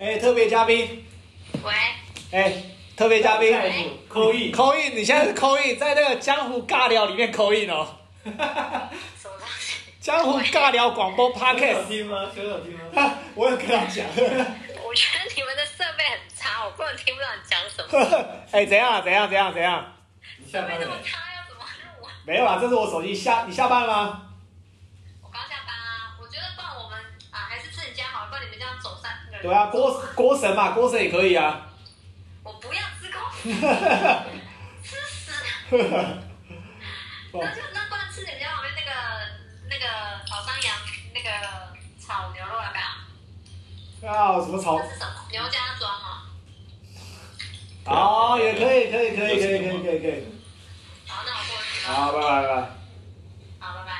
[0.00, 1.04] 哎，特别嘉宾，
[1.62, 1.72] 喂，
[2.32, 2.54] 哎，
[2.96, 3.54] 特别嘉宾，
[4.08, 7.86] 扣印，扣印，你现在是扣印，在那个江湖尬聊里面扣印哦。
[8.24, 9.76] 什么东西？
[10.00, 12.30] 江湖尬聊广播 podcast，听吗？
[12.34, 13.12] 学有听吗？
[13.34, 14.06] 我有跟他讲。
[14.82, 18.36] 我觉得你们的设备很差，我根本听不到你讲什么。
[18.52, 19.02] 哎，怎样啊？
[19.02, 19.28] 怎样？
[19.28, 19.52] 怎样？
[19.52, 19.84] 怎样？
[20.38, 21.02] 你设备那么下班了？
[21.04, 21.62] 差，要怎么
[22.00, 22.12] 录啊？
[22.26, 23.14] 没有啦，这是我手机。
[23.14, 24.29] 下你下班了吗？
[29.42, 31.66] 对啊，郭郭神嘛，郭神也可以啊。
[32.42, 33.20] 我不要自贡，
[34.82, 35.32] 吃屎！
[37.32, 38.90] 那就那不然吃你们家旁边那个
[39.70, 39.84] 那个
[40.26, 40.76] 炒山羊，
[41.14, 41.28] 那个
[42.00, 44.12] 炒牛肉要不要？
[44.12, 44.84] 啊，什么炒这？
[44.88, 45.12] 是什么？
[45.30, 46.26] 牛家庄啊。
[47.86, 50.24] 哦，也可以，可以，可以，可以，可以，可以，可以。
[51.06, 51.94] 好，那我过去了。
[51.94, 52.54] 好，拜拜，拜拜。
[53.58, 53.90] 好，拜拜。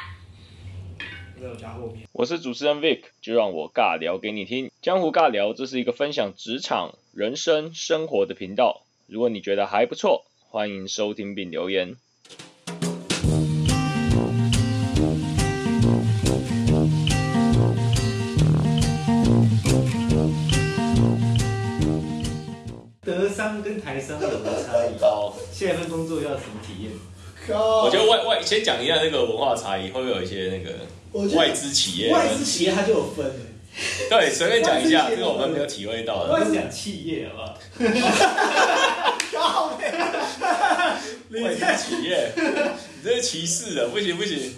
[1.37, 2.07] 没有加后面。
[2.13, 4.70] 我是主持人 Vic，就让我尬聊给你听。
[4.83, 8.81] 江湖尬聊，这是一个分享职场、人生、生活的频道。
[9.07, 11.97] 如果你觉得还不错，欢迎收听并留言。
[23.03, 24.99] 德商跟台商有什么差异？
[25.03, 26.93] 哦，下一份工作要什么体验？
[27.47, 30.79] 靠我觉得外外先讲一下那个文化差异，会不会有一些那个
[31.13, 32.11] 我觉得外资企业？
[32.11, 33.35] 外资企业它就有分了。
[34.09, 36.45] 对，随便讲一下， 这个我们没有体会到我的。
[36.45, 37.57] 是讲企业好不好？
[39.33, 44.55] 靠背，外资企业，你这是歧视的，不行不行。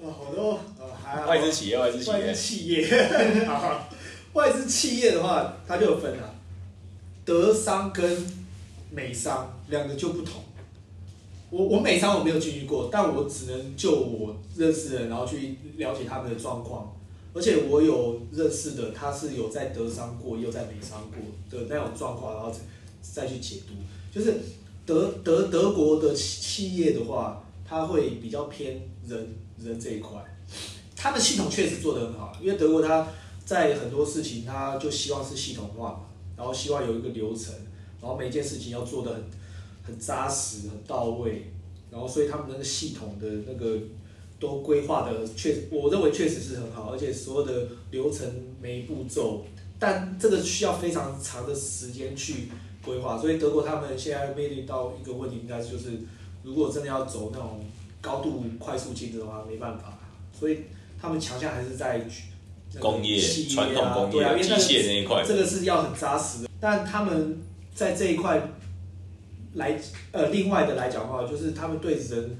[0.00, 3.88] 哦，好多哦，还好外资企业，外资企外资业，企业， 好
[4.34, 6.34] 外资企业的话，它就有分了，
[7.24, 8.24] 德商跟
[8.90, 10.44] 美商两个就不同。
[11.50, 16.94] 我我美商我没有进去过，但我只能就我认识的人，然后去了解他们的状况。
[17.38, 22.52] 而且我有认识的，他是有在德商过，也有在美商过的那种状况，然后
[23.00, 23.74] 再去解读。
[24.12, 24.40] 就是
[24.84, 30.20] 德德德国的企企业的话，它会比较偏人人这一块。
[30.96, 33.06] 他们系统确实做得很好，因为德国它
[33.44, 36.00] 在很多事情它就希望是系统化嘛，
[36.36, 37.54] 然后希望有一个流程，
[38.02, 39.22] 然后每件事情要做得很
[39.86, 41.52] 很扎实、很到位，
[41.88, 43.78] 然后所以他们那个系统的那个
[44.40, 48.26] 都规划的确，我认为确实是很好，而且所有的流程
[48.60, 49.44] 每一步骤，
[49.78, 52.48] 但这个需要非常长的时间去
[52.84, 56.00] 规划，所以德国他们现在面临到一个问题，应该就是
[56.44, 57.64] 如果真的要走那种
[58.00, 59.98] 高度快速竞争的话，没办法，
[60.32, 60.60] 所以
[61.00, 62.06] 他们强项还是在
[62.72, 66.50] 那个工业传统工业、机械那一块这个是要很扎实的。
[66.60, 67.40] 但他们
[67.74, 68.50] 在这一块
[69.54, 69.80] 来，
[70.12, 72.38] 呃，另外的来讲的话，就是他们对人，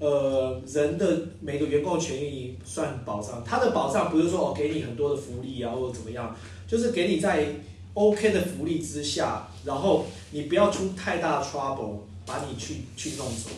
[0.00, 3.44] 呃，人的每个员工权益算保障。
[3.44, 6.34] 他的保障不是说哦给你很多的福利啊，或者怎么样，
[6.66, 7.46] 就是给你在
[7.92, 13.50] OK 的福利之下，然后你不要出太大的 trouble，把你去去弄走。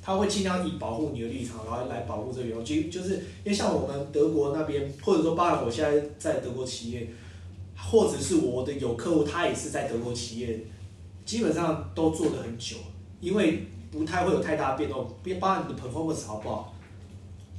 [0.00, 2.64] 他会尽量以保护你的立场，然后来保护这个员工。
[2.64, 7.08] 就就是因为像我们德国那边，或者说包括我现在在德国企业，
[7.76, 10.60] 或者是我的有客户，他也是在德国企业，
[11.26, 12.76] 基本上都做了很久，
[13.20, 16.74] 因为不太会有太大变动，别包含你的 performance 好不好。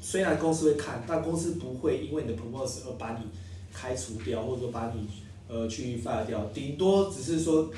[0.02, 3.26] 虽然公司会看，但公司不会因为你的 performance 而把你
[3.74, 5.08] 开除掉，或者说把你
[5.48, 7.70] 呃去 fire 掉，顶多只是说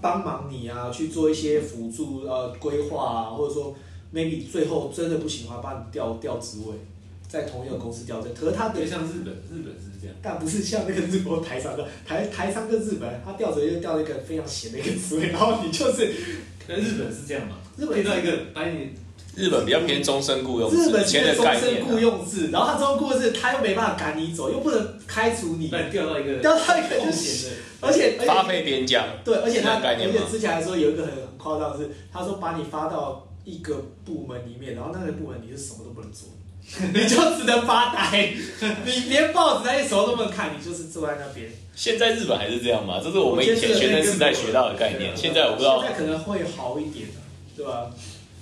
[0.00, 3.74] 帮忙你啊去做一些辅助呃规划啊，或者说
[4.14, 6.74] maybe 最后真的不行的话，把你调调职位，
[7.28, 8.32] 在同一个公司调整。
[8.34, 10.16] 可是他的对，像日本，日本是这样。
[10.22, 16.14] 但不是像那个日本台商的台台商跟日本，他调职就调一个非常闲的一个职位，然后你就是
[16.70, 17.56] 但日本是这样嘛？
[17.76, 18.90] 日本遇到一个把你
[19.36, 36.28] 日本比较偏终身雇佣制，日本以前的是终身概念啊、雇佣制，然后他终身雇佣制，他又没办法赶你走，又不能开除你，把你调到一个调到一个风就是险的， 而且发配边疆，对，而且他而且之前还说有一个很很夸张的是，他说把你发到一个部门里面，然后那个部门你是什么都不能做，
[36.94, 38.32] 你就只能发呆，
[38.84, 41.50] 你连报纸那些什么都不能看，你就是坐在那边。
[41.74, 43.00] 现在日本还是这样吗？
[43.02, 45.90] 这是我们以前学生时代学到的概念，现在我不知道现。
[45.90, 47.08] 在可能会好一点
[47.56, 47.90] 对吧？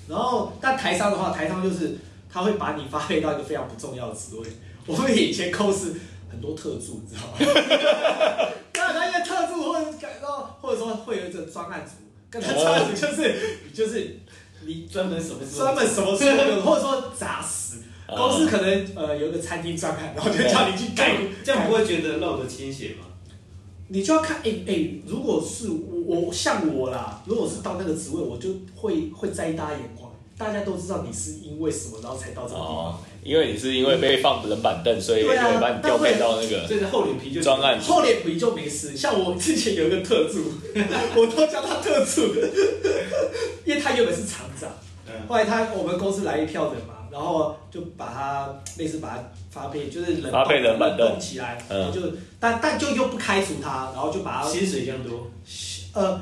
[0.09, 1.97] 然后，但台商的话，台商就是
[2.33, 4.47] 他会把你发配到一个非常不重要的职位。
[4.87, 5.95] 我们以前公司
[6.31, 7.37] 很多特助，你知道吗？
[8.75, 9.87] 那那些特助或者
[10.21, 11.93] 然后或者说会有一个专案组，
[12.31, 14.21] 跟他专案组就是就是
[14.67, 16.25] 你专门什么专门什么事
[16.61, 17.79] 或者说杂事。
[18.17, 23.07] 公司可能呃有一个餐厅专案，然后就叫你去改这样不会觉得漏得倾斜吗？
[23.91, 32.99] 你就要看，哎、哎、如果是我我像我啦，如果是到那个职位，我就会会在意大家眼光，大家都知道你是因为什么，然后才到这个地方来。
[33.25, 38.97] 因为你是因为被放冷板凳，所以对啊会把你调配到那个所以厚脸皮就专案厚脸皮就没事。
[38.97, 40.53] 像我之前有一个特助，
[41.17, 42.35] 我都叫他特助，
[43.65, 44.71] 因为他原本是厂长，
[45.07, 51.81] 嗯后来他我们公司来一票人嘛，然后就把他类似把他发配，就是冷冻发配冷冷冻起来，嗯。
[51.81, 52.01] 然后就
[52.41, 55.31] 但但就又不开除他，然后就把他薪水一样多，
[55.95, 56.21] 呃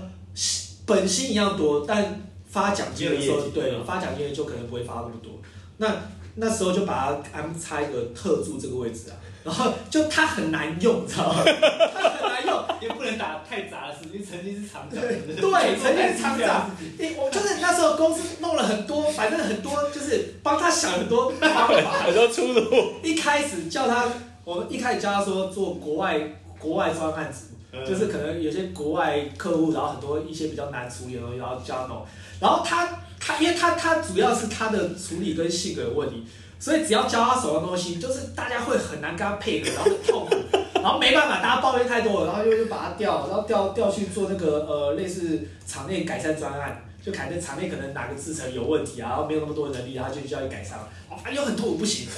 [0.87, 3.85] 本薪一样多，但发奖金的时候对嗯。
[3.85, 5.33] 发奖金就可能不会发那么多。
[5.79, 5.88] 那
[6.37, 9.17] 那时候就把他安插一个特助这个位置啊，
[9.47, 11.45] 然后就他很难用，你知道吗？
[11.95, 21.93] 他很难用，也不能打太杂的事，因为曾经是厂长，对，曾经是厂长，你我就是那时候公司弄了很多，反正很多就是帮他想很多方法。
[22.07, 22.95] 很多出路。
[23.05, 24.05] 一开始叫他，
[24.43, 26.21] 我们一开始叫他说做国外
[26.59, 32.05] 国外专案组，嗯就是可能有些国外客户，然后很多一些比较难处理的东西，然后叫他弄。
[32.41, 32.89] 然后他
[33.21, 36.27] 他，因为他他主要是他的处理跟性格有问题，
[36.58, 40.37] 所以只要教他手上东西，就是大家会很难跟他配合，然后很痛苦，
[40.82, 46.82] 然后没办法，大家抱怨太多了，然后又又把他调，然后调调去做那个呃类似场内改善专案。
[47.06, 50.76] 就可能场内可能哪个制程有问题啊，然后没有那么多能力，然后就叫你改善，
[51.08, 52.08] 哦，反正又很痛苦，不行，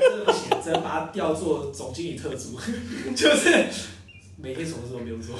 [0.00, 2.58] 真的不行，只能把他调做总经理特助，
[3.14, 3.66] 就是
[4.38, 5.36] 每天什么事都没有做。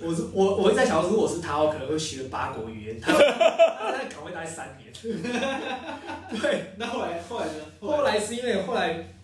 [0.00, 4.92] 我是我我在想，如果是他，我可能会学八国语言，他 他在岗位待三年。
[6.40, 7.52] 对，那后来后来呢？
[7.80, 9.14] 后来是因为后来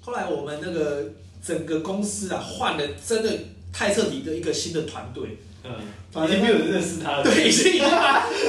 [0.00, 1.04] 后来我们那个
[1.44, 3.30] 整个公司啊换了真的
[3.72, 5.70] 太彻底的一个新的团队，嗯，
[6.10, 7.82] 反正已经没有人认识他了，对，已经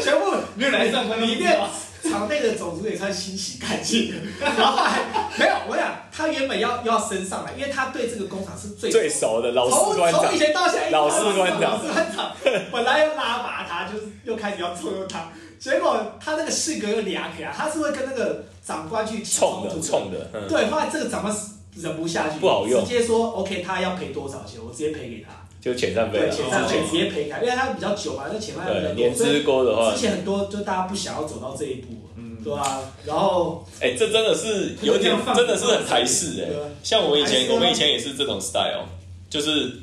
[0.02, 1.60] 全部没有来上班里面
[2.04, 5.00] 场内的种族也算清洗干净，然后还
[5.38, 10.26] 没有，我想他原本要要升上来，因为他对这个工厂是最最熟的老从士官长。
[10.26, 11.62] 从以，前到现在，老士官长。
[11.62, 12.32] 老士官长，
[12.72, 15.30] 本来要拉拔他，就是又开始要重用他，
[15.60, 19.70] 结果他那个性格又俩起来，他是会跟那个长官去起冲的。
[19.70, 21.36] 冲突冲的，嗯，对，后来这个长官
[21.76, 22.84] 忍不下去，不好用。
[22.84, 32.82] 直接说 OK，他要赔多少钱，我直接赔给他，就遣散费对，啊，遣散费之直接赔给他，因为他比较久嘛，那遣散费年资高的话之，前很多就大家不想要走到这一步，嗯，对啊？
[33.06, 36.48] 然后哎，这真的是有点，真的是很台式哎。
[36.82, 38.86] 像我以前，我们以前也是这种 style，
[39.30, 39.74] 就是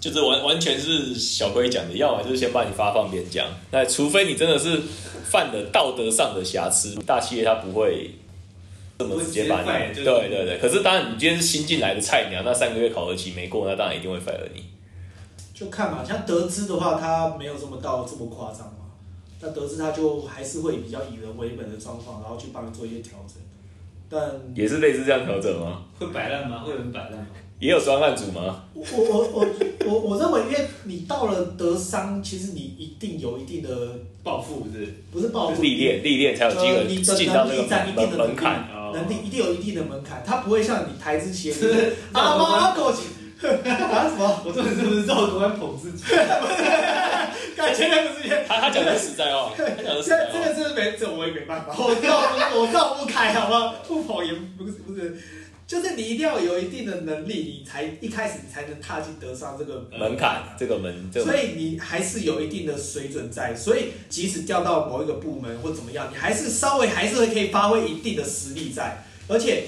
[0.00, 4.80] 就是完完全是小龟讲的，要么就是先把你发放边疆，那除非你真的是
[5.24, 8.10] 犯了道德上的瑕疵，大企业它不会
[8.98, 10.58] 这么直接把你，对就是对对。
[10.58, 14.64] 可是当然，你今天是新进来的菜鸟，那三个月考核期没过，那当然一定会 fire 你。
[15.60, 18.88] 就看嘛，像德资的话，他没有这么到这么夸张嘛。
[19.42, 23.36] 那德资他就还是会比较以人为本的状况，然后去帮你做一些调整。
[24.08, 25.82] 但也是类似这样调整吗？
[25.98, 26.62] 会摆烂吗？
[26.64, 27.26] 会有人摆烂吗？
[27.58, 28.64] 也有双案组吗？
[28.72, 29.46] 我我我
[29.84, 33.68] 我我 我认为，因为你到了德商，其实你一定有一定的
[34.22, 38.54] 暴富是不是抱负历练历练才有机会的进到那个能力在一定门的门槛。
[38.72, 42.90] 哦能力一定有一定的门槛，它不会像你台资企业就是啊妈狗
[44.10, 44.42] 什么？
[44.44, 46.04] 我这是不是绕着弯捧自己？
[47.56, 50.30] 感前面不是也他他讲的是实在话，他讲的是实在话。
[50.30, 52.20] 这这个真的没这我也没办法，我绕
[52.54, 53.74] 我绕不开，好吗？
[53.86, 55.16] 不跑也不是不是，
[55.66, 69.64] 就是你一定要有一定的能力，你才一开始你才能踏进德商这个门槛这个门，这个所以你还是有一定的水准在，所以即使调到某一个部门或怎么样，你还是稍微还是会可以发挥一定的实力在，而且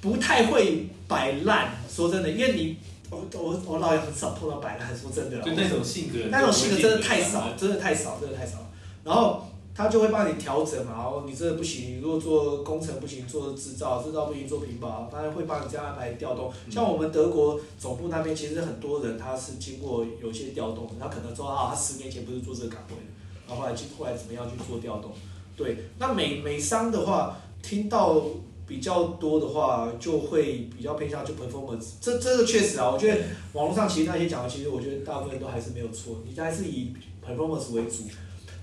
[0.00, 1.70] 不太会摆烂。
[1.94, 2.76] 说真的，因为你
[3.14, 8.58] 我我我老也很少碰到白烂，说真的啦，就那种性格，那种性格真的太少，真的太少，真的太少。
[9.04, 16.52] 然后他就会帮你调整嘛，然后你这个不行，如果做工程不行，做制造，制造不行做屏保，他会帮你这样安排调动。
[16.70, 23.02] 像我们德国总部那边，其实很多人他是经过有一些调动，他可能说啊，他十年前不是做这个岗位的，
[23.48, 25.12] 然后后来去后来怎么样去做调动。
[25.56, 28.22] 对，那美美商的话，听到
[28.66, 31.92] 比较多的话，就会比较偏向就 performance。
[32.00, 33.20] 这这个确实啊，我觉得
[33.52, 38.04] 网络上其实那些讲的，其实我觉得大部分都还是没有错，你还是以 performance 为主，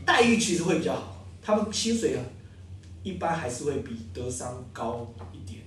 [0.04, 2.24] 待遇其实会比较好，他们薪水啊，
[3.04, 5.62] 一般还是会比德商高一点，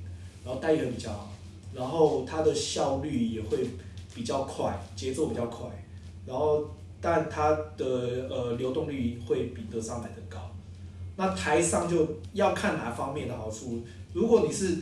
[0.45, 1.33] 然后待遇会比较好，
[1.73, 3.69] 然后它的效率也会
[4.14, 5.69] 比较快，节奏比较快，
[6.26, 6.69] 然后
[7.00, 10.50] 但它的呃流动率会比德商来的高。
[11.17, 13.81] 那台商就要看哪方面的好处。
[14.14, 14.78] 如果你是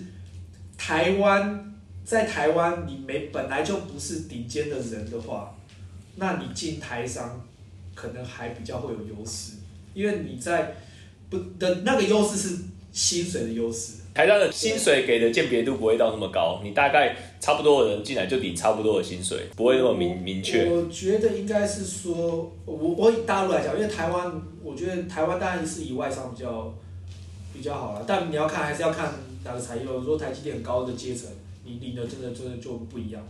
[0.79, 1.75] 台湾，
[2.05, 5.57] 在台湾你没本来就不是顶尖的人的话，
[6.17, 7.43] 那你进台商
[7.95, 9.55] 可能还比较会有优势，
[9.95, 10.77] 因为你在
[11.31, 12.59] 不的那个优势是
[12.93, 13.95] 薪水的优势。
[14.13, 20.69] 台上的薪水给的鉴别度不会到那么高，你大概差不多的人进来就领差不多的薪水，不会那么明明确。
[20.69, 24.31] 我觉得应该是说，我我以大陆来讲，因为台湾，
[24.63, 26.75] 我觉得台湾当然是以外商比较
[27.53, 29.13] 比较好了，但你要看还是要看
[29.45, 31.29] 哪个产业，有时候台积电很高的阶层，
[31.65, 33.29] 你领的真的真的就不一样了。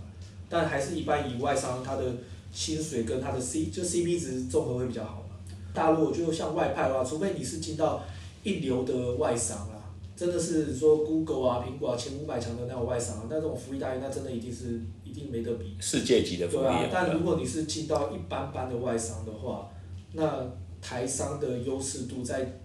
[0.49, 2.05] 但还是一般以外商，他的
[2.53, 5.37] 薪水跟他的 C 就 CP 值综合会比较好嘛。
[5.75, 8.03] 大陆我觉得像外派的话，除非你是进到
[8.43, 9.81] 一流的外商啦，
[10.15, 15.75] 真的是说 Google 啊、苹果啊前五百强的那种外商啊，那这种福利待遇那真的一定是一定没得比。
[15.81, 19.71] 世界级的福利对啊，但如啊，果你是进到一般般的外商的话，
[20.13, 20.47] 那
[20.83, 22.61] 台商的优势度在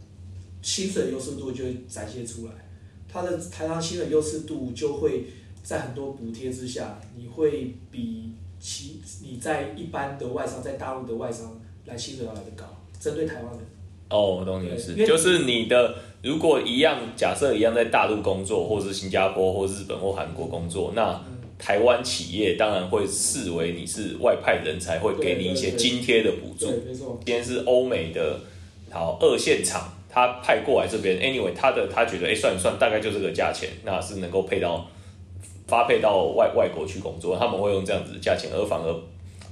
[0.61, 2.51] 薪水的优势度就会展现出来，
[3.07, 5.25] 它的台商薪水优势度就会
[5.63, 12.65] 在很多补贴之下，你会比其你在一般的外商在大陆的外商来薪水要来的高，
[12.99, 13.59] 针对台湾人。
[14.09, 21.21] 哦，我懂你的意思就是你的如果一样，假设一样在大陆工作，或是新加坡或日本或韩国工作，那
[21.59, 26.67] 台湾企业当然会视为你是外派人才，会给你一些津贴的补助。
[26.67, 27.19] 对，没错。
[27.25, 28.39] 今天是欧美的
[28.89, 34.85] 好二线厂，他派过来这边，anyway，他的他觉得，哎、算一算大概就这个价钱，那是能够配到
[35.67, 38.95] 发配到外外国去工作，他们会用这样子的价钱，而反而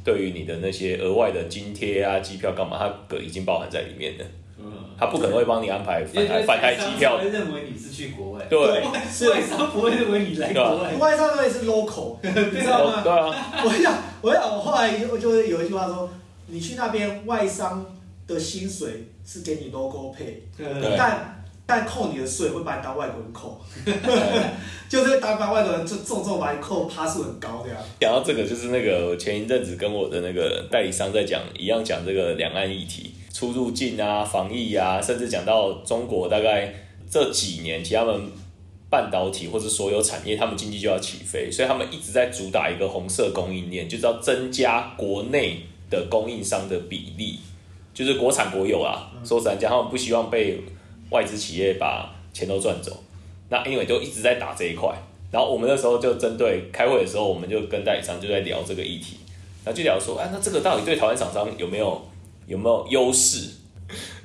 [0.03, 4.23] 对于你的那些额外的津贴啊、机票干嘛，他个已经包含在里面的，
[4.59, 7.17] 嗯，他不可能会帮你安排因为返台返台机票。
[7.17, 10.93] 会，认为你是去国外，对，外商不会认为你来国外。
[10.99, 12.93] 外商认为是 local， 你知道吗？
[12.97, 16.09] 哦对啊，我想，我想，我后来我就会有一句话说，
[16.47, 17.85] 你去那边外商
[18.27, 20.33] 的薪水是给你 local pay，
[20.97, 23.59] 但但扣你的税会把你当外国人扣，
[24.89, 27.81] 就是当把外国人就重重把你扣趴数很高这样。
[27.99, 36.71] 讲到这个，就是那个我前一阵子跟我的那个代理商在讲，一样讲这个两岸议题，出入境啊、防疫啊，甚至讲到中国大概
[37.09, 38.29] 这几年，其实他们
[38.87, 47.39] 半导体或者所有产业，他们经济就要起飞，所以他们一直在主打一个红色供应链，就是要增加国内的供应商的比例，
[47.95, 49.11] 就是国产国有啊。
[49.23, 50.61] 说实在讲，他们不希望被
[51.09, 52.95] 外资企业把钱都赚走。
[53.49, 54.93] 那因为就一直在打这一块，
[55.31, 59.17] 然后我们那时候就针对开会的时候，我们就跟代理商就在聊这个议题，
[59.63, 62.01] 然后就聊说，哎，那这个到底对台湾厂商有没有
[62.47, 63.49] 有没有优势？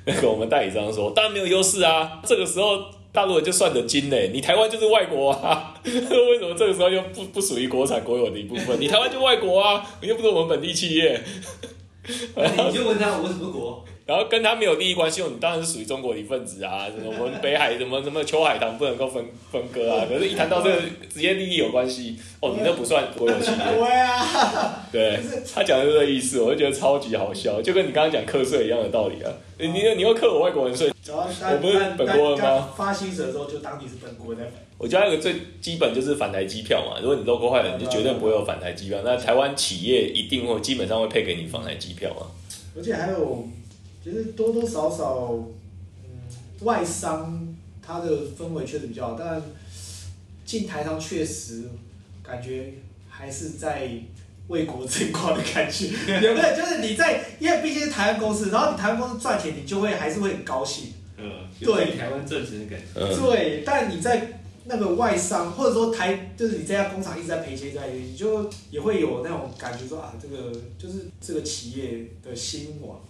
[0.05, 8.81] 那个我们代理商说，当然没有优势啊，这个时候大陆人就算得精嘞，你台湾就是外国啊， 为什么这个时候又不不属于国产国有的一部分？
[8.81, 11.21] 你台湾就外国啊，你又不是我们本地企业，
[11.61, 11.67] 那
[12.07, 13.85] 你就问他我什么国？
[14.03, 16.87] 然后跟他没有利益关系，你当然是属于中国的一份子啊。
[16.87, 20.05] 什么我们北海什么什么秋海棠不能够分分割啊。
[20.09, 20.81] 可是，一谈到这个
[21.13, 23.57] 直接利益有关系，哦，你那不算国有企业。
[23.71, 25.19] 对啊，对，
[25.53, 29.31] 他讲的是这个意思，我就觉得超级好笑，就跟你刚刚讲课税一样的道理啊。
[29.59, 32.69] 你你你又克我外国人税，我不是本国人吗？
[32.75, 34.51] 发薪水的时候就当你是本国人。
[34.81, 36.99] 我觉得那个最基本就是返台机票嘛。
[36.99, 38.99] 如果你 local 坏了，你就绝对不会有返台机票。
[39.05, 42.25] 那台湾企业一定会基本上会配给你返台机票啊。
[42.75, 43.47] 而且还有，
[44.03, 45.35] 其实多多少少，
[46.03, 46.09] 嗯，
[46.61, 49.39] 外商它的氛围确实比较好，但
[50.43, 51.65] 进台商确实
[52.23, 52.73] 感觉
[53.07, 53.87] 还是在
[54.47, 55.89] 为国争光的感觉，
[56.25, 56.55] 有没有？
[56.55, 60.93] 就是你在，因为毕竟是台湾公司，然后你台湾公司赚钱，你就会还是会很高兴。
[61.17, 62.85] 嗯，对台湾挣钱的感觉。
[62.95, 64.40] 嗯，对，但你在
[64.73, 73.01] 那个外商，或者说台，就是你这家工厂一直在赔钱，在赔钱，你就也会有那种感觉说啊，这个就是这个企业的兴亡，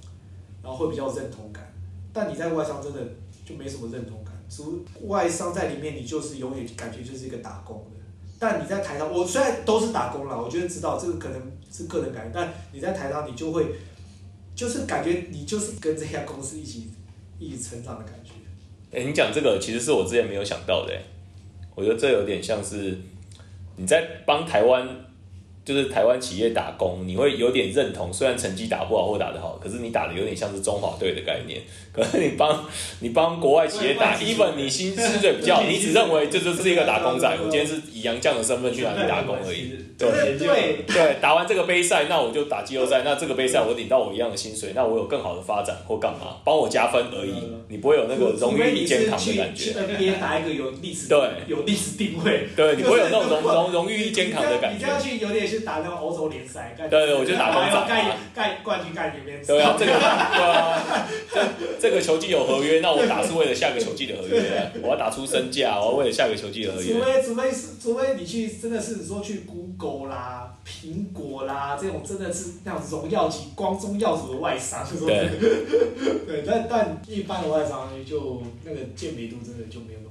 [0.63, 1.71] 然后会比较认同感。
[2.11, 2.99] 但你在外商真的
[3.45, 8.01] 就没什么认同感，除外商在里面，你就是永远感觉就是一个打工的。
[8.39, 11.39] 但你在台上，我虽然都是打工啦，我觉得知道这个可能
[11.71, 13.67] 是个人感觉，但你在台上你就会，
[14.55, 16.89] 就是感觉你就是跟这家公司一起
[17.37, 18.31] 一起成长的感觉。
[18.93, 20.93] 哎、你讲这个其实是我之前没有想到的、
[21.81, 22.95] 我觉得这有点像是
[23.75, 24.87] 你在帮台湾，
[25.63, 31.61] 就是台湾企业打工，你会有点认同，虽然成绩打不好或打得好，可是你打的有点像是中华队的概念。
[31.93, 32.65] 可是你帮
[33.01, 39.75] 你帮国外企业打，even 你薪薪水比较好，你只认为这就是一个打工仔，我今天是以洋将的身份去哪里打工而已。
[39.97, 43.03] 对对对，对，打完这个杯赛，那我就打季后赛。
[43.03, 47.33] 那这个杯赛我领到我一样的薪水，那我有更好的发展或干嘛，帮我加分而已。
[47.67, 49.79] 你不会有那个荣誉一肩扛的感去觉。
[49.79, 54.87] NBA 打一个有历史对有历史定位，对，你不会有那种荣荣荣誉一肩扛的感觉你这。
[54.87, 59.43] 样去有点是打那种欧洲联赛，干对对我就打工仔盖盖冠军盖里面。
[59.45, 61.41] 对啊，这个对啊，这
[61.79, 67.01] 这个球季有合约，那我打是为了下个球季的合约， 我要打出身价，我要为了下个球季的合约除。
[67.03, 75.29] 非除非是除非你去真的是说去 Google 啦、苹果啦这种真的是那种荣耀级、光宗耀祖的外商，说对
[76.27, 80.10] 对，但但一般的外商就那个鉴别度真的就没有那么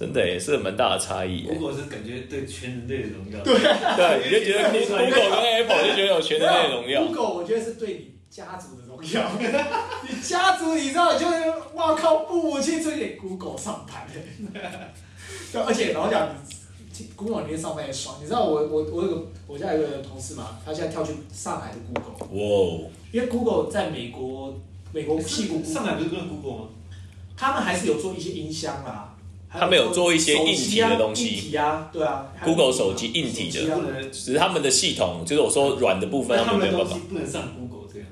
[0.00, 1.50] 真的也是蛮大的差异耶。
[1.52, 7.04] 如果是感觉对全人类的荣耀，对对，你就觉得 Google 跟 Apple 就觉得有全人类荣耀。
[7.12, 9.30] Google 我觉得是对你家族的荣耀，
[10.08, 11.34] 你家族你知道，就是
[11.74, 14.06] 哇靠，父母亲出去 Google 上班
[15.52, 16.28] 对，而且老实讲，
[16.98, 18.16] 你 Google 里面上班也爽。
[18.22, 24.58] 你知道我我我有个我家有个同事嘛，他现在跳去上海的 Google，哇哦，因为 Google 在美国
[24.94, 26.68] 美国屁股上海不是跟 Google 吗？
[27.36, 29.09] 他们还是有做一些音箱啦，
[29.52, 31.26] 他们有做一些硬体的东西。
[31.28, 32.26] 硬体啊，对啊。
[32.44, 33.60] Google 手机硬体的。
[34.12, 36.94] 只是他们的系统，就是我说软的部分，他他们没有办法。
[36.94, 37.14] 们的东西。
[37.14, 38.08] 不能上 Google 这样。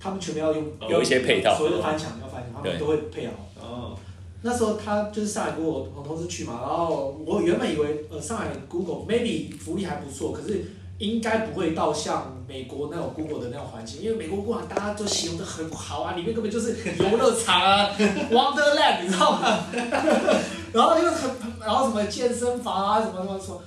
[0.00, 1.56] 他们全部要用有一些配套。
[1.56, 3.32] 所谓的翻墙要翻墙，他们都会配好。
[3.60, 3.98] 哦，
[4.42, 10.64] 那时候他就是上海 Google，我同事去嘛，然后我原本以为呃上海 Google maybe 福利还不错，可是
[10.98, 17.90] 应该不会到像美国那种 Google 的那种环境，因为美国 Google 大家都形容的很好啊，里面根本就是游乐场啊，
[18.30, 19.66] Wonderland，你知道吗？
[20.72, 23.60] 然后又很，然后什么健身房啊，什么什么什么，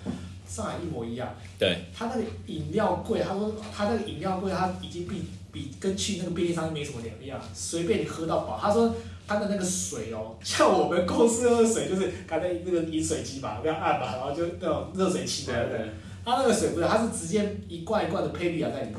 [0.47, 1.27] 上海一模一样。
[1.57, 8.59] 对，他那个饮料柜，他说他那个饮料柜，他已经比比跟去那个便利商店没什么两样，随便你喝到饱。
[8.61, 8.93] 他说
[9.27, 15.89] 他的那个水哦，像我们公司喝的水就是刚才那个饮水机嘛，不要按嘛，然后就那种热水器嘛，对不对？
[16.29, 18.97] 他那个水不是，他是直接一罐一罐的配利亚在里面，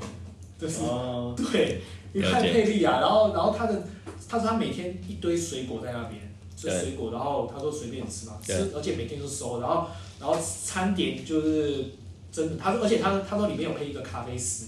[0.58, 1.80] 就是、哦，对，
[2.12, 3.82] 你看配利亚，然后然后他的
[4.28, 6.20] 他说他每天一堆水果在那边，
[6.56, 9.87] 吃水果，然后他说随便吃嘛，吃而且每天都收，然后
[10.18, 11.84] 然后餐点就是
[12.30, 14.66] 真的，他说而且他他说里面有配一个咖啡师，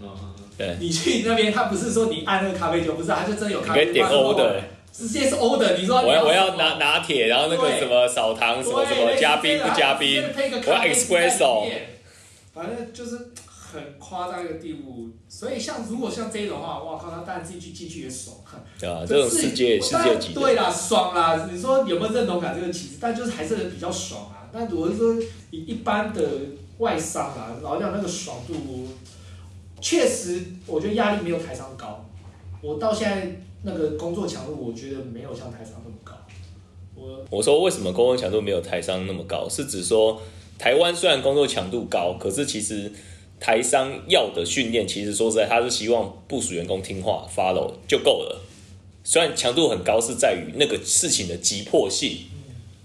[0.00, 0.14] 哦，
[0.56, 4.60] 对，你去那边他不是说你按那个咖啡酒，不是，他就真的有咖啡，你可以点 order，
[4.92, 10.22] 直接是 order，你说我要我要拿拿铁，然后那个什么少糖什么什么加冰不加冰，
[10.66, 11.82] 我要 espresso 面
[12.54, 13.18] 反正就是
[13.48, 15.08] 很夸张一个地步。
[15.28, 18.36] 所以像如果像这种的话，哇靠，他当然自己去进去也爽。
[18.78, 19.02] 对啊？
[19.06, 21.48] 这种世界世界级的，对啦，爽啦！
[21.52, 24.48] 你说有没有认同感这个其实，但就是还是比较爽啊。
[24.52, 25.14] 但如果是说，
[25.50, 26.22] 以一般的
[26.78, 28.54] 外商啊，老实讲那个爽度，
[29.80, 32.04] 确实我觉得压力没有台商高。
[32.62, 36.14] 我到现在那个工作强度，我觉得没有像台商那么高。
[36.94, 39.48] 我我说为什么工作强度没有台商那么高？
[39.48, 40.22] 是指说
[40.58, 42.90] 台湾虽然工作强度高，可是其实
[43.40, 48.40] 台商要的训练，其实说实在，他是希望部署员工听话 follow 就够了。
[49.02, 52.18] 虽然强度很高，是在于那个事情的急迫性，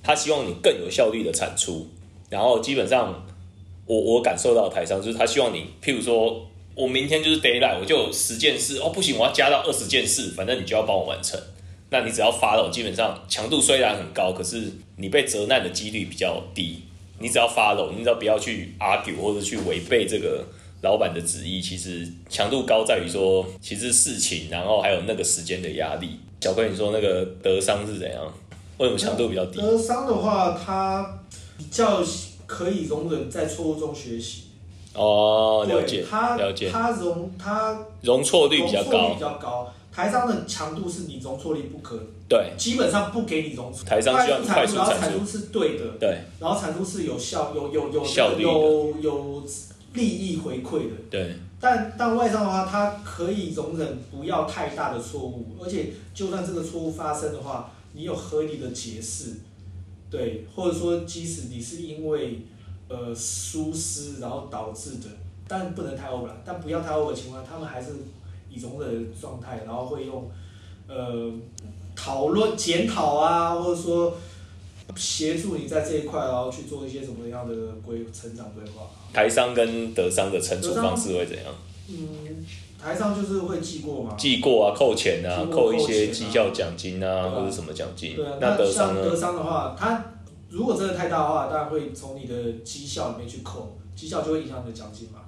[0.03, 1.87] 他希望你更有效率的产出。
[2.29, 3.25] 然后基本上，
[3.85, 11.39] 我我感受到台商就是他希望你，譬如说我明天就是 d a y l i g h t 我就十件事，哦不行，我要加到二十件事，反正你就要帮我完成。
[11.89, 16.83] 那你只要 follow，基本上强度虽然很高，可是你被责难的几率比较低。
[17.19, 20.43] 你只要 follow，你只要不要去 argue 或者去违背这个
[20.81, 26.19] 老板的旨意，其实强度高在于说，其实事情，然后还有那个时间的压力。
[26.41, 28.33] 小哥，你说那个德商是怎样？
[28.77, 29.59] 为什么强度比较低？
[29.59, 31.19] 德商的话，它
[31.57, 32.01] 比较
[32.45, 34.43] 可以容忍在错误中学习。
[34.93, 39.19] 哦，了解，它了解，它容它容错率比较高容错率比。
[39.19, 39.73] 较高。
[39.99, 42.53] 台商的强度是你容错率不可，对。
[42.57, 43.83] 基本上不给你容错。
[43.83, 45.25] 台商希望你快速然后产出。
[45.25, 46.21] 是对的，对。
[46.39, 49.43] 然后产出是有效、有有有效率有有
[49.91, 50.95] 利益回馈的。
[51.09, 59.33] 对，但但外商的话，它可以容忍不要太大的错误，而且就算这个错误发生的话，你有合理的解释，
[60.09, 62.43] 对，或者说即使你是因为
[62.87, 65.09] 呃疏失然后导致的，
[65.45, 67.87] 但不能太 over，但不要太 over 的情况下，他们还是
[68.49, 70.29] 以容忍的状态，然后会用
[70.87, 71.31] 呃
[71.95, 74.17] 讨论检讨啊，或者说
[74.95, 78.89] 协助你在这一块，然后去做一些什么样的规成长规划。
[79.13, 81.45] 台商跟德商的惩处方式会怎样？
[81.87, 82.45] 嗯，
[82.79, 84.15] 台商就是会记过嘛。
[84.15, 88.37] 记过啊，扣钱啊，扣一些绩效奖金啊，啊或者什么奖金对啊，。
[88.39, 89.15] 那德商呢德？
[89.15, 90.05] 商的话，他
[90.49, 95.19] 如果真的太大的话，当然会从你的绩效里面去扣，绩效就会影响你的奖金嘛，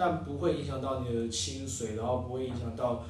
[0.00, 3.04] 但不会影响到你的薪水，然后不会影响到，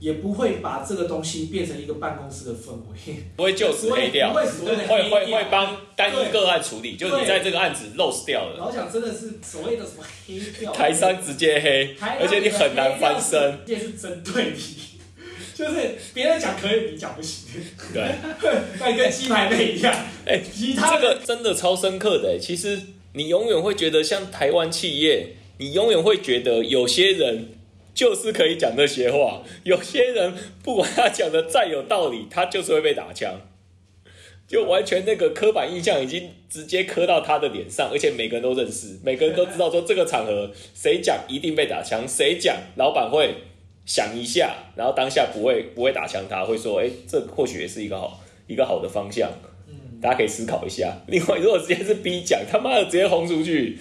[0.00, 14.58] 也不会把这个东西变成一个办公室的氛围， 不会就此黑掉不，会所谓的会会帮单一个案处理，就是你在这个案子 lose 掉了，然后讲真的是所谓的什么黑掉，台商直接黑，而且你很难翻身。，这是针对你，
[15.54, 17.62] 就是别人讲可以，你讲不行，
[17.94, 18.02] 对，
[18.80, 19.94] 那跟鸡排妹一样，
[20.26, 22.38] 哎其他这个真的超深刻的欸。
[22.40, 22.80] 其实
[23.12, 27.48] 你永远会觉得，像台湾企业，你永远会觉得有些人
[27.94, 33.40] 就是可以讲这些话，有些人不管他讲的再有道理，他就是会被打枪。
[34.48, 43.34] 就完全那个刻板印象已经直接刻到他的脸上，而且每个人都认识，每个人都知道说这个场合谁讲一定被打枪，谁讲老板会
[43.86, 49.30] 想一下，然后当下不会不会打枪他，会说，哎、这或许也是一个好一个好的方向。
[50.02, 50.98] 嗯，大家可以思考一下。
[51.06, 53.78] 另外，如果直接是 B 讲，他妈的直接轰出去，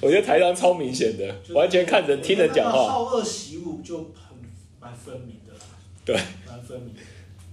[0.00, 2.88] 我觉得台上超明显的，完全看人听人讲话。
[2.88, 4.36] 少二习武就很
[4.80, 5.60] 蛮分明的啦。
[6.04, 7.00] 对，蛮分明的。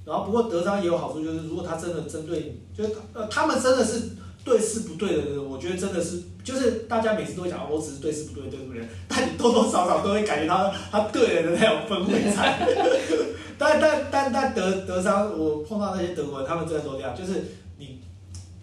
[0.03, 4.09] 然后不过德商也有好处，就是如果他真的针对你，就是呃他们真的是
[4.43, 8.81] 对事不对的人，我觉得真的是就是大家每次都会讲，哦我只是对事不对，对不对？
[9.07, 12.59] 但你多多少少都会感觉到他对人的那种氛围在。
[13.59, 17.43] 但但但但德德商，我碰到那些德国人，他们真的都这样，就是
[17.77, 17.99] 你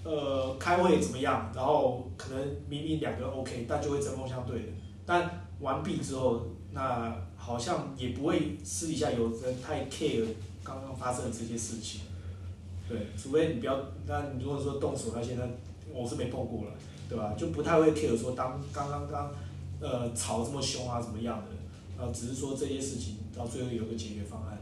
[0.02, 4.66] 呃开会怎么样，然后可能明明两个 OK，但就会针锋相对的。
[5.06, 10.24] 但完毕之后，那好像也不会私底下有人太 care
[10.64, 12.00] 刚刚发生的这些事情。
[12.88, 15.42] 对，除非你不要，那你如果说动手那些，那
[15.92, 16.72] 我是没碰过了，
[17.08, 17.34] 对吧？
[17.36, 19.32] 就不太会 care 说当刚刚刚
[19.80, 24.58] 呃吵这么凶啊怎么样的，呃，只是说这些事情到最后有个解决方案。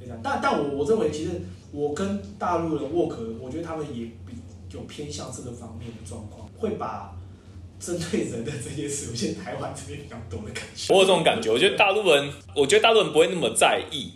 [0.00, 4.34] 这样，但但我我认为其实我跟大陆人 work，我觉得他们也比
[4.72, 7.14] 有偏向这个方面的状况，会把
[7.78, 10.92] 针对人的这些事，我现在台湾这边比较多的感觉。
[10.92, 14.12] 我有这种感觉，我觉得大陆人，我觉得大陆人不会那么在意，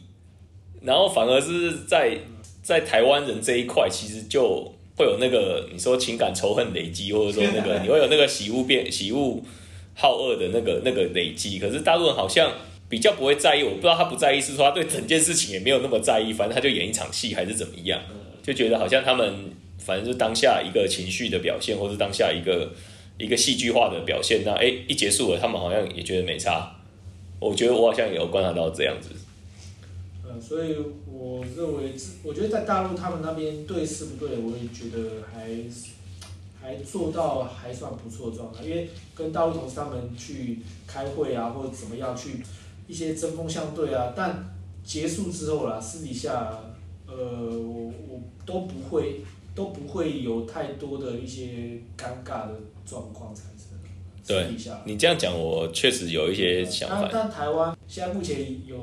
[0.80, 2.18] 然后反而是在
[2.62, 9.40] 在台湾人这一块，其实就会有那个你说情感仇恨累积，或者说那个 你会有那个喜恶变喜恶
[9.94, 11.58] 好恶的那个那个累积。
[11.58, 12.50] 可是大陆人好像
[12.88, 18.00] 比较不会在意，我不知道他不在意是说他对整件事情也没有那么在意，反正他就演一场戏还是怎么样，
[18.42, 22.72] 就觉得好像他们反正就当下一个情绪的表现，或是当下一个
[23.18, 26.72] 一个戏剧化的表现，那哎一结束了，他们好像也觉得没差。
[27.38, 29.10] 我觉得我好像有观察到这样子。
[30.24, 30.74] 嗯，所以
[31.18, 35.48] 我认为，我觉得在大陆他们那边对事不对，我也觉得还
[36.60, 38.62] 还做到还算不错的状态。
[38.64, 42.42] 因为跟大陆同事他们去开会啊，或者怎么样去
[42.86, 46.58] 一些针锋相对啊，但结束之后啦，私底下
[47.06, 49.22] 呃，我我都不会
[49.54, 53.78] 都不会有太多的一些尴尬的状况产生。
[54.26, 54.82] 对私底下。
[54.84, 57.08] 你这样讲，我确实有一些想但法。
[57.12, 58.76] 但台湾现在目前有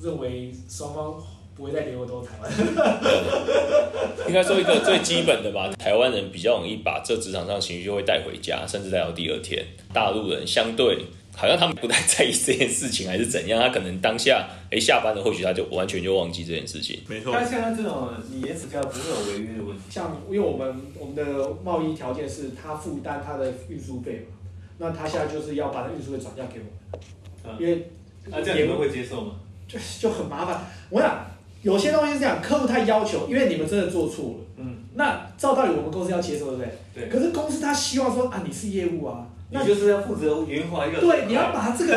[0.00, 1.14] 认为双方
[1.54, 2.50] 不会再联络都台湾。
[4.28, 9.64] 应该说一个最基本的吧，台湾人比较容易把这职场上情绪就会带回家，甚至带到第二天。
[9.92, 13.60] 大陆人相对好像他们不太在意这件事情，还是怎样？
[13.60, 17.00] 他可能当下哎下班了，或许他就完全就忘记这件事情。
[17.08, 17.32] 没错。
[17.32, 19.82] 但像他这种，你延迟交不会有违约的问题。
[19.90, 24.36] 像因为我们我们的贸易条件是他负担他的运输费嘛，
[24.78, 27.02] 那他现在就是要把他运输费转嫁给我们，
[27.44, 27.90] 嗯因为
[28.26, 29.32] 那这样你们会接受吗？
[29.68, 30.60] 就就很麻烦。
[30.90, 31.26] 我想
[31.62, 36.78] 有些东西是这样，客户他要求，因为你们真的做错了，嗯，那照道理我们公司要接受，对不对？
[36.94, 37.08] 对。
[37.08, 41.00] 可是公司他希望说啊，你是业务啊，那你就是要负责圆滑一个。
[41.00, 41.96] 对，你要把这个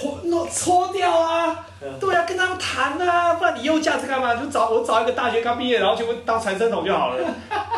[0.00, 4.34] 搓弄搓掉啊嗯，对啊，跟他们谈啊，不然你业务价值干嘛？
[4.34, 7.24] 就找我找一个大学刚毕业，然后就当传声筒就好了。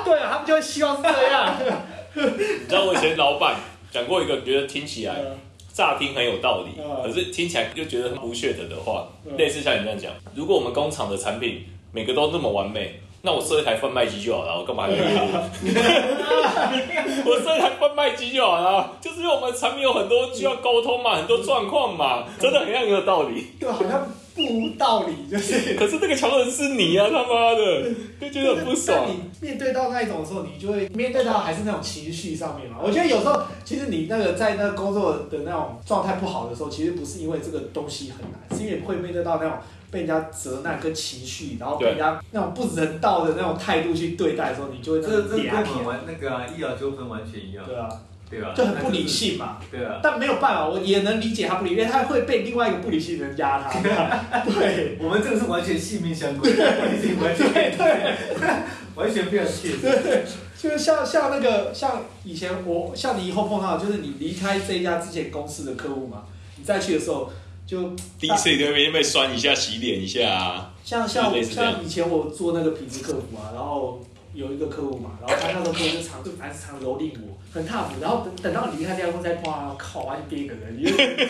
[0.05, 1.55] 对啊，他们就会希望是这样。
[2.14, 2.21] 你
[2.68, 3.55] 知道我以前老板
[3.90, 5.38] 讲过一个，觉得听起来嗯
[5.72, 15.28] 乍听很有道理，嗯可是听起来就觉得很不屑的的话，嗯类似像你这样讲，如果我们工厂的产品每个都那么完美，那我设一台贩卖机就好了，我干嘛还要业务？
[17.30, 23.46] 我设一台贩卖机就好了，就是因为我们产品有很多需要沟通嘛，很多状况嘛，真的很像很有道理。
[23.61, 25.75] 对，好像不无道理，就是。
[25.79, 27.90] 可是那个强人是你啊，他妈的，
[28.21, 29.16] 就觉得很不爽但。
[29.16, 32.79] 你面对到那一种的时候，你就会面对到还是那种情绪上面嘛。
[32.83, 39.59] 我觉得有时候其实你那个在那个工作的那种状态不好的时候，其实不是因为这个东西很难，是因为会面对到那种
[39.90, 47.88] 被人家责难跟情绪，然后被人家那种不人道的那种态度去对待的时候，你就会这这跟我们皮玩那个啊医疗纠纷完全一样，对啊，
[48.33, 48.55] 对吧？
[48.57, 49.59] 就很不理性嘛。
[49.71, 53.79] 对啊，但没有办法，我也能理解他不理性，因为他会被另外一个不理性的人压他。
[54.49, 58.49] 对，我们这个是完全性命相关，完全 完全对对。
[58.95, 60.25] 完全非常切实。
[60.59, 66.25] 就是像像那个像以前我像你以后碰到，就是你离开这一家之前公司的客户嘛，
[66.57, 67.33] 你再去的时候，
[67.66, 70.75] 就第一次你就被被酸一下、洗脸一下啊。
[70.85, 81.29] 像像像以前我做那个品质客服啊，然后有一个客户嘛，然后他那时候客户就常就反正常蹂躏我，很 tough，然后等等到离开这家公司哇，靠，我要去编一个人，因为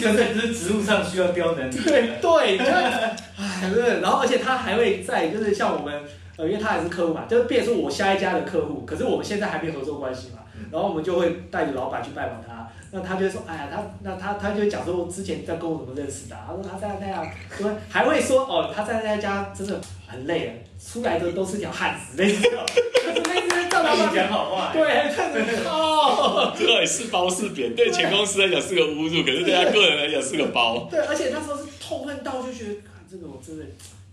[0.00, 1.76] 就在这职务上需要刁难你。
[1.76, 6.02] 对 对，就哎，真的，然后而且他还会在，就是像我们，
[6.36, 10.40] 呃，因为他也是客户嘛，就是变成说我下一家的客户，可是我们现在还没有合作关系嘛，
[10.72, 12.59] 然后我们就会带着老板去拜访他，
[12.92, 17.24] 那他就会说，哎呀，他那他他就会讲说，我之前在跟我怎么认识的啊、他说他在那样，
[17.58, 24.72] 对，还会说哦，他在那家真的很累了，出来的都是条汉子，类似这种，就是类似叫老板帮你讲好话。
[24.72, 26.52] 对，看着哦。
[26.58, 27.74] 对是褒是贬？
[27.74, 30.88] 对前公司来讲是个侮辱，可是对他个人来讲是个褒。
[30.90, 33.64] 对，而且那时候是痛恨到就觉得，看这个我真的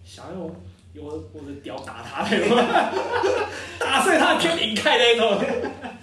[0.06, 0.56] 想用用
[1.00, 2.58] 我我的屌打他那种，
[3.80, 5.40] 打碎他的天灵盖那种。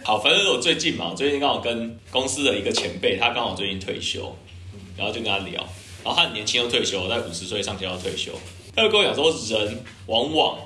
[0.04, 4.36] 好，反正我最近嘛，最近刚好跟公司的一个前辈，他刚好最近退休，
[4.96, 5.60] 然后就跟他聊，
[6.04, 8.32] 然后他很年轻就退休，在五十岁上下要退休。
[8.76, 10.58] 他就跟我讲说，人往往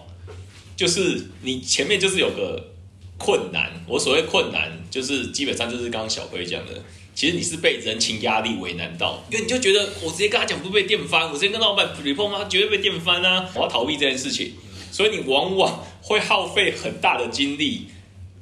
[0.77, 2.73] 就是你前面就是有个
[3.17, 6.73] 困难，我所谓困难就是基本上就是刚刚小辉讲的，
[7.19, 12.47] 其实你是被人情压力为难到，因为你就觉得我直接跟他讲不被电翻，我直接跟老板 report 吗？
[12.49, 13.45] 绝对被电翻啊！
[13.57, 14.53] 我要逃避这件事情，
[14.93, 17.89] 所以你往往会耗费很大的精力。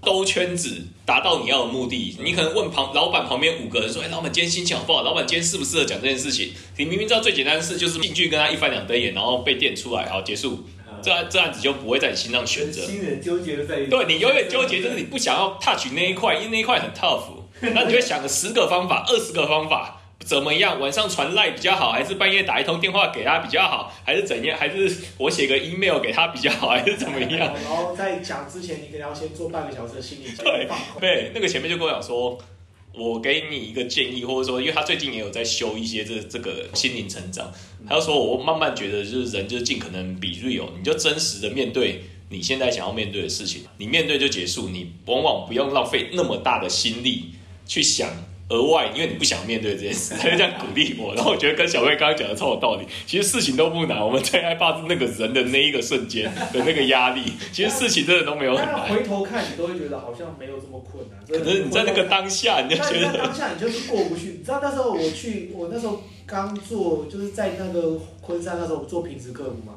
[0.02, 5.02] 兜圈子达到你要的目的，你可能问旁老板旁边五个人说：“哎，老板今天心情好不好？
[5.02, 10.64] 老板今天适不适合讲这件事情？”你明明知道最简单的事就是进去跟他一翻两瞪眼，然后被电出来，好结束，
[11.02, 12.84] 这案这案子就不会在你心上悬着。
[12.84, 13.86] 心里纠结在。
[13.86, 17.24] 对你永远纠结，就是你不想要 touch 那一块，因为那一块很 tough，
[17.74, 20.02] 那你就会想个十个方法、二十个方法。
[20.20, 20.80] 怎么样？
[20.80, 24.58] 晚上传赖比较好，还是半夜打一通电话给他比较好，还是怎样？
[24.58, 27.38] 还是我写个 email 给他比较好， 还是怎么样？
[27.62, 30.66] 然后在讲之前，你可能要先做半个小时的心理对
[30.98, 32.36] 对，那个前面就跟我讲说，
[32.94, 37.52] 我给你一个建议，或者说，因为他最近也有在修一些这这个心灵成长，
[37.86, 47.32] 他就说我慢慢觉得，就是人就是尽可能比 real，你就真实的面对你现在想要面对的事情，你面对就结束，你往往不用浪费那么大的心力
[47.66, 48.08] 去想。
[48.48, 51.12] 额外，因为你不想面对这件事， 他就这样鼓励我。
[51.16, 52.86] 然后我觉得跟小慧刚刚讲的超有道理。
[53.04, 57.24] 其实事情都不难，我们最害怕是那个人的那一个瞬间的那个压力。
[57.52, 58.88] 其实事情真的都没有很难。
[58.88, 61.18] 回头看，你都会觉得好像没有这么困难。
[61.26, 64.36] 可是你在那个当下，你就觉得当下你就是过不去。
[64.38, 69.74] 你知道那时候我去，我那时候刚做，就是在那个昆山那时候做平时客服嘛。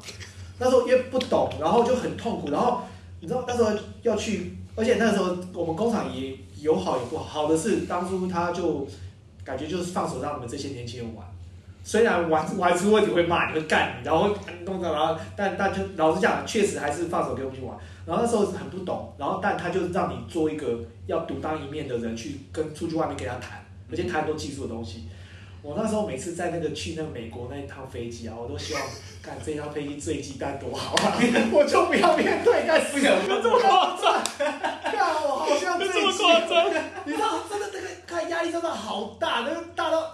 [0.60, 2.52] 那时候因为不懂，然后就很痛苦。
[2.52, 2.82] 然后
[3.18, 3.72] 你知道那时候
[4.02, 6.34] 要去，而且那时候我们工厂也。
[6.60, 8.86] 有好有不好，好的是当初他就
[9.44, 11.26] 感觉就是放手让你们这些年轻人玩，
[11.82, 17.76] 虽然玩玩出问题会骂你会干你，然后弄到然后但但就老实讲，确实还是放手给我们去玩。
[18.06, 25.04] 然后那时候很不懂，然后但他就让你做一个要独当一面的人去跟出去外面跟他谈，而且谈很多技术的东西。
[25.62, 28.82] 我那时候每次在那个去那个美国那一趟飞机啊，我都希望
[29.22, 31.18] 干这趟飞机坠机该多好啊！
[31.52, 34.22] 我就不要面对，干死人，这么夸张？
[34.82, 35.98] 看我好像坠机，
[37.04, 40.12] 你知道真的那个看压力真的好大，那个大到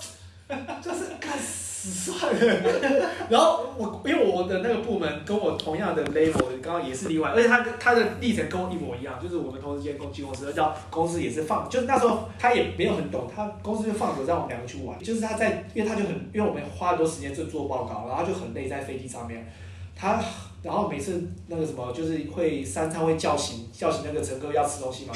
[0.83, 1.66] 就是干死。
[1.91, 19.47] 算了，然后我因为我的那个部门跟我同样的 level，刚刚也是例外，而且他他的历程跟我一模一样，就是我们同时间公进公司，叫公司也是放，就那时候他也没有很懂，他公司就放手让我们两个去玩，就是他在，因为他就很，因为我们花很多时间做做报告，然后就很累在飞机上面，
[19.95, 20.21] 他
[20.63, 25.15] 然后每次那个什么就是会三餐会叫醒叫醒那个乘客要吃东西嘛，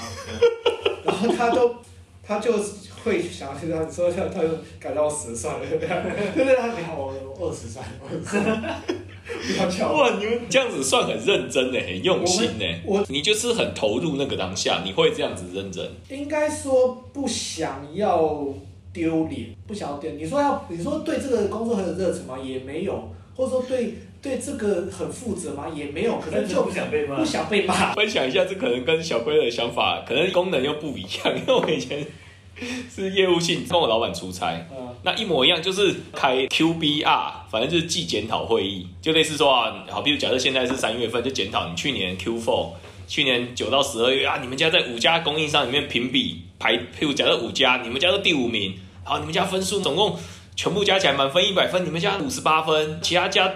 [1.05, 1.75] 然后他都
[2.31, 2.55] 他就。
[3.03, 6.55] 会想这样说，他他就改到十算了，对不对？
[6.55, 10.19] 他你好，我二十算， 不要叫哇！
[10.19, 12.67] 你们这样子算很认真呢，很用心呢。
[12.85, 15.91] 我你就是很投入那个当下，你会这样子认真。
[16.11, 18.47] 应该说不想要
[18.93, 20.11] 丢脸，不想要丢。
[20.11, 22.37] 你说要，你说对这个工作很有热忱吗？
[22.39, 25.69] 也没有，或者说对对这个很负责吗？
[25.75, 26.19] 也没有。
[26.19, 27.95] 可能就不想被骂，不想被骂。
[27.95, 32.07] 分享一下，这可能跟小龟的想法，可能功能又不一样，因为我以前。
[32.95, 34.67] 是业务性，跟我老板出差，
[35.03, 42.69] 那一模一样，就是开 QBR，反正就是季检讨会议，就类似说啊，好，比如假设现在是三月份，就检讨你去年 Q4，
[43.09, 50.19] 去年九到十二月啊，你们家在五家供应商里面评比排，譬如假设五家，你们家都第五名，好，你们家分数总共
[50.55, 53.51] 全部加起来满分一百分，你们家五十八分，其他家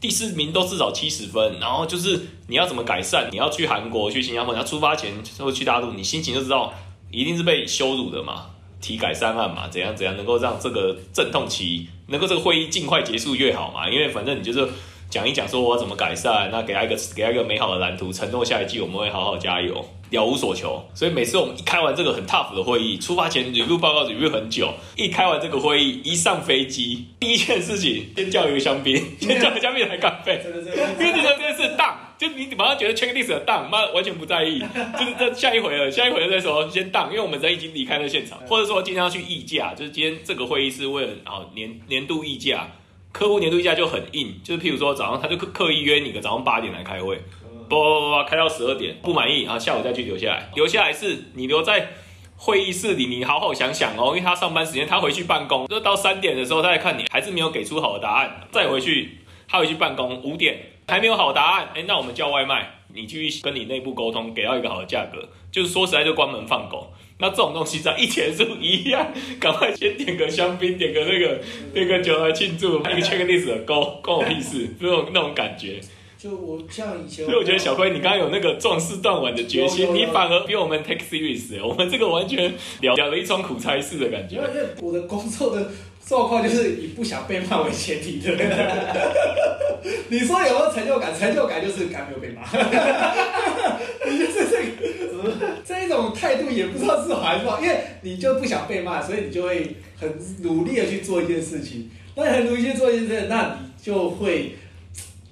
[0.00, 6.72] 第四名都至少七十分，然后就是你要怎么改善，你要去韩国、去新加坡，你要出发前或去大陆，你心情就知道。
[7.10, 8.46] 一定是被羞辱的嘛？
[8.80, 9.68] 体改善案嘛？
[9.68, 13.88] 怎样怎样能够让这个阵痛期能够这个会议尽快结束越好嘛？
[13.88, 14.68] 因为反正你就是
[15.08, 20.82] 讲一讲说我怎么改善，那给他一个给他一个美好的蓝图，承诺下一季我们会好好加油，了无所求。
[20.94, 32.02] 所以每次我们一开完这个很 tough 的会议，出发前 review 报告 review 很久，一开完这个会议，一上飞机第一件事情先叫一个香槟，先叫个香槟来干杯，因为你这件事大。
[32.18, 42.70] 就你马上觉得 checklist 的当，妈完全不在意，就是这下一回了，下一回再说，先当，因为我们人已经离开了现场，或者说今天要去议价，就是今天这个会议是为了啊年年度议价，
[43.12, 47.20] 客户年度议价就很硬，就是譬如说早上他就刻刻意约你个早上八点来开会，
[47.68, 51.88] 不不不开到十二点，不满意啊下午再去留下来，留下来是你留在
[52.36, 60.72] 会议室里，你好好想想哦，因为他上班时间他回去办公，就到三点的时候他来看你还是没有给出好的答案，再回去他回去办公五点。
[60.88, 65.18] 还没有好答案，哎，那我们叫外卖，你继续跟你内部沟通，给到一个好的价格，
[65.50, 66.92] 就是说实在就关门放狗。
[67.18, 69.04] 那这种东西在一前是一样，
[69.40, 71.40] 赶快先点个香槟，点个那个
[71.74, 75.80] 那个酒来庆祝，一个 checklist 的勾，关我屁事，那种那种感觉。
[76.26, 84.36] 就我像以前，所以我觉得小辉，你刚刚有那个壮士断腕的决心，你反而比我们 take serious，我们这个完全了了了一桩苦差事的感觉。
[84.36, 84.48] 因为
[84.80, 85.70] 我的工作的。
[86.08, 88.30] 状况就是以不想被骂为前提的。
[90.08, 91.12] 你说有没有成就感？
[91.12, 92.42] 成就感就是敢没有被骂。
[94.08, 95.32] 你就是这个
[95.66, 101.90] 这一种态度，也不知道是好还是不好，因为你就不想被骂，所以你就会很努力的去做一件事情。
[102.14, 104.54] 那你很努力去做一件事情，那你就会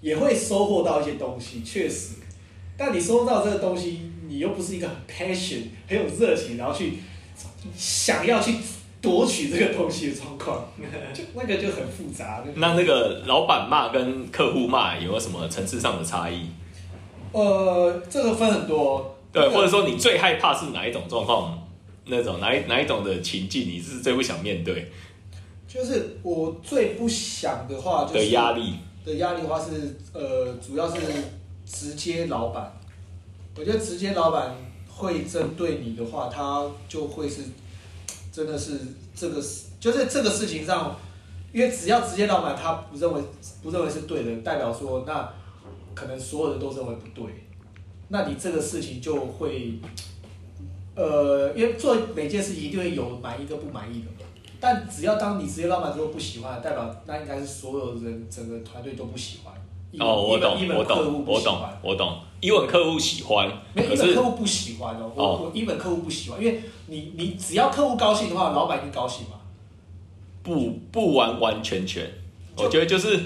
[0.05, 2.17] 也会收获到一些东西，确实。
[2.77, 6.99] 但你收到这个东西，你又不是一个很 passion、很有热情，然后去
[7.75, 8.57] 想要去
[9.01, 10.69] 夺取这个东西的状况，
[11.15, 12.45] 就那个就很复杂。
[12.57, 16.49] 那那个老板骂跟客户骂有没有什么层次上的差异？
[17.33, 21.67] 呃，这个分很多，对，或者说你最害怕是哪一种状况？
[22.07, 24.93] 那种哪一哪一种的情境，你是最不想面对
[25.67, 28.75] 就是我最不想的话，就是压力？
[29.05, 31.01] 的压力的话是呃，主要是
[31.67, 32.73] 直接老板。
[33.57, 34.57] 我觉得直接老板
[34.89, 37.43] 会针对你的话，他就会是
[38.33, 38.81] 真的是
[39.15, 40.99] 这个事就是这个事情上，
[41.53, 43.23] 因为只要直接老板他不认为
[43.63, 45.33] 不认为是对的，代表说那
[45.95, 47.45] 可能所有人都认为不对，
[48.09, 49.79] 那你这个事情就会
[50.97, 54.24] 呃，因为做每件事情一定会有满意跟不满意的嘛。
[54.65, 59.53] 但只要当你直接老板如果不喜欢，代表那应该是所有人整个团队都不喜欢。
[60.01, 62.19] 哦，我懂我懂，我懂我懂。
[62.41, 69.37] 一本客户喜欢，没有一本客户不喜欢哦，我哦我一本客户不喜欢，因为你你只要客户高兴的话，老板一定高兴嘛。
[70.43, 72.11] 不不完完全全，
[72.57, 73.21] 我觉得就是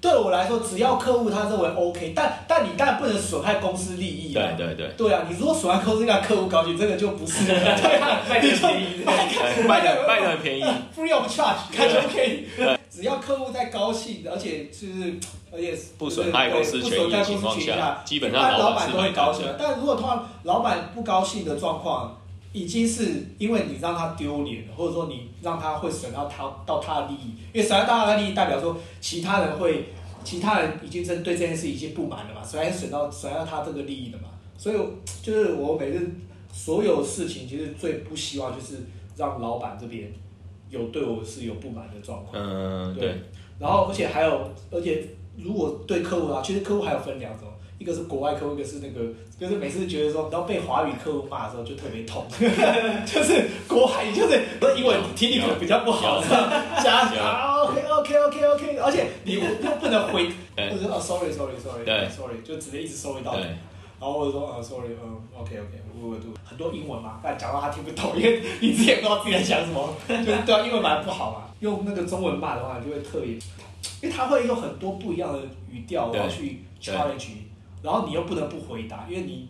[0.00, 4.48] 对我来说，只要客户他认为 OK，但但你当然不能损害公司利益啊。
[4.56, 7.56] 对对对，对啊，你如果损害公司让客户高兴，这个就不是对
[8.00, 10.62] 啊， 卖的便宜对卖的卖的很便宜，
[10.96, 12.46] free of charge，看就 OK。
[12.90, 15.14] 只要客户在高兴，而且就是
[15.52, 19.44] 而且不损害公司对权益的情况下，基本上老板都会高兴。。
[19.44, 22.19] 高兴但如果通常老板不高兴的状况，
[22.52, 29.86] 已经是因为你让他丢脸了，或者说你让他会损到他到他的利益，因为损害到他的利益，代表说其他人会，
[30.24, 34.24] 其他人已经针对这件事已经不满了嘛，损害损到损害到他这个利益的嘛，
[34.56, 34.76] 所以
[35.22, 36.10] 就是我每次
[36.52, 38.78] 所有事情，其实最不希望就是
[39.16, 40.12] 让老板这边
[40.68, 42.32] 有对我是有不满的状况。
[42.34, 43.08] 嗯，对。
[43.08, 43.22] 对，
[43.60, 47.46] 然后而且还有，而且如果对客户啊，其实客户还有分两种，
[47.80, 49.00] 一个是国外客户，一个是那个，
[49.40, 52.26] 就是每次觉得说，然后被华语客户骂的时候就特别痛，
[53.06, 56.20] 就是国海就是不是英文听力可能比较不好，
[56.84, 59.40] 加有啊 OK OK OK OK，而且你又
[59.80, 60.68] 不能回，对。
[60.70, 63.40] 或者说哦 sorry sorry sorry sorry，就直接一直 sorry 到底。
[63.98, 71.52] 然后我就说啊 sorry 嗯 OK OK 我我读很多英文嘛，但讲到他听不懂， 因为你自己也不知道自己在讲什么，就是对啊，英文蛮不好嘛。
[71.60, 73.32] 用那个中文骂的话，就会特别，
[74.02, 75.38] 因为他会用很多不一样的
[75.70, 76.94] 语调，然后去对。
[76.94, 77.42] challenge 你，
[77.82, 79.48] 然后你又不能不回答，因为你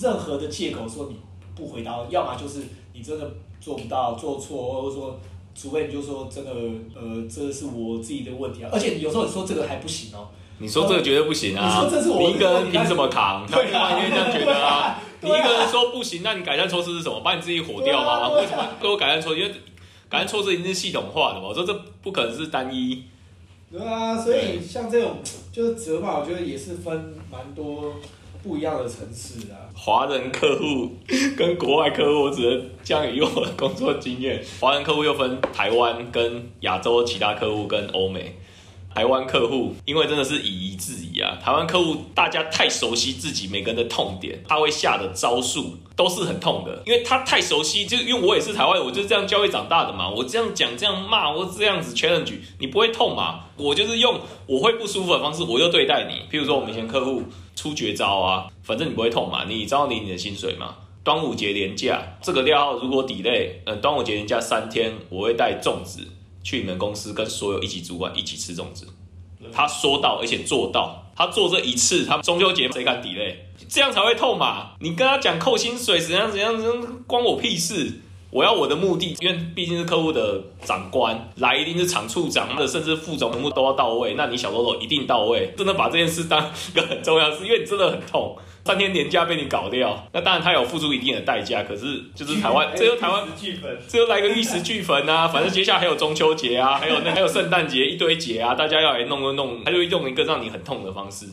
[0.00, 1.16] 任何的借口说你
[1.54, 5.18] 不回答，要么就是你真的做不到、做错，或者说。
[5.58, 6.50] 除非你就说真的，
[6.94, 11.82] 呃，这是我自己的问题啊，而且你有时候你说这个还不行哦，你说这个绝对不行啊！
[11.82, 13.46] 你说这是我一个人凭什么扛？
[13.46, 15.00] 对啊另外一个人这样觉得啊。
[15.22, 17.20] 你一个人说不行，那你改善措施是什么？
[17.20, 19.40] 把你自己火掉啊为什么给我改善措施？
[19.40, 19.54] 因为
[20.10, 21.48] 改善措施一定是系统化的嘛。
[21.48, 23.04] 我说这不可能是单一。
[23.70, 25.16] 对啊，所以像这种
[25.52, 27.94] 就是折吧，我觉得也是分蛮多
[28.42, 29.54] 不一样的层次的。
[29.74, 30.90] 华人客户
[31.36, 38.36] 跟国外客户，我只能这样以我的工作经验，华人客户又分台湾跟亚洲其他客户跟欧美。
[38.96, 53.40] 台湾客户因为真的是以夷制夷啊，台湾客户大家太熟悉自己每个人的痛点，他会下的招数都是很痛的，因为他太熟悉，就因为我也是台湾，我就是这样教育长大的嘛，我这样讲这样骂，我这样子 challenge，你不会痛嘛？
[53.58, 56.34] 我就是用我会不舒服的方式，我就对待你。
[56.34, 57.22] 譬如说我们以前客户
[57.54, 60.74] 出绝招啊，反正你不会痛嘛，你知道领你的薪水嘛。
[61.04, 66.00] 端午节连假这个料如果 delay，呃，端午节连假三天，我会带粽子
[66.46, 68.86] 去你们公司跟所有一级主管一起吃粽子。
[69.52, 73.34] 他说到，而且做到，他做这一次，他中秋节谁敢 delay？
[73.68, 74.76] 这样才会痛嘛！
[74.78, 78.00] 你跟他讲扣薪水怎样怎样怎样，关我屁事！
[78.30, 84.14] 我要我的目的，因为毕竟是客户的长官来，一定是厂处长的，甚至副总全部都要到位。
[84.14, 90.06] 那你小喽啰一定到位，真的把这件事当一个很重要的事，因为你真的很痛，三天年假被你搞掉。
[90.12, 95.28] 那当然他有付出一定的代价，可是就是台湾， 这又台湾剧本，这又来个玉石俱焚啊！
[95.28, 101.26] 反正接下来还有中秋节啊，还有那还有圣诞节一堆节啊，大家要来弄就弄，他就会用一个让你很痛的方式。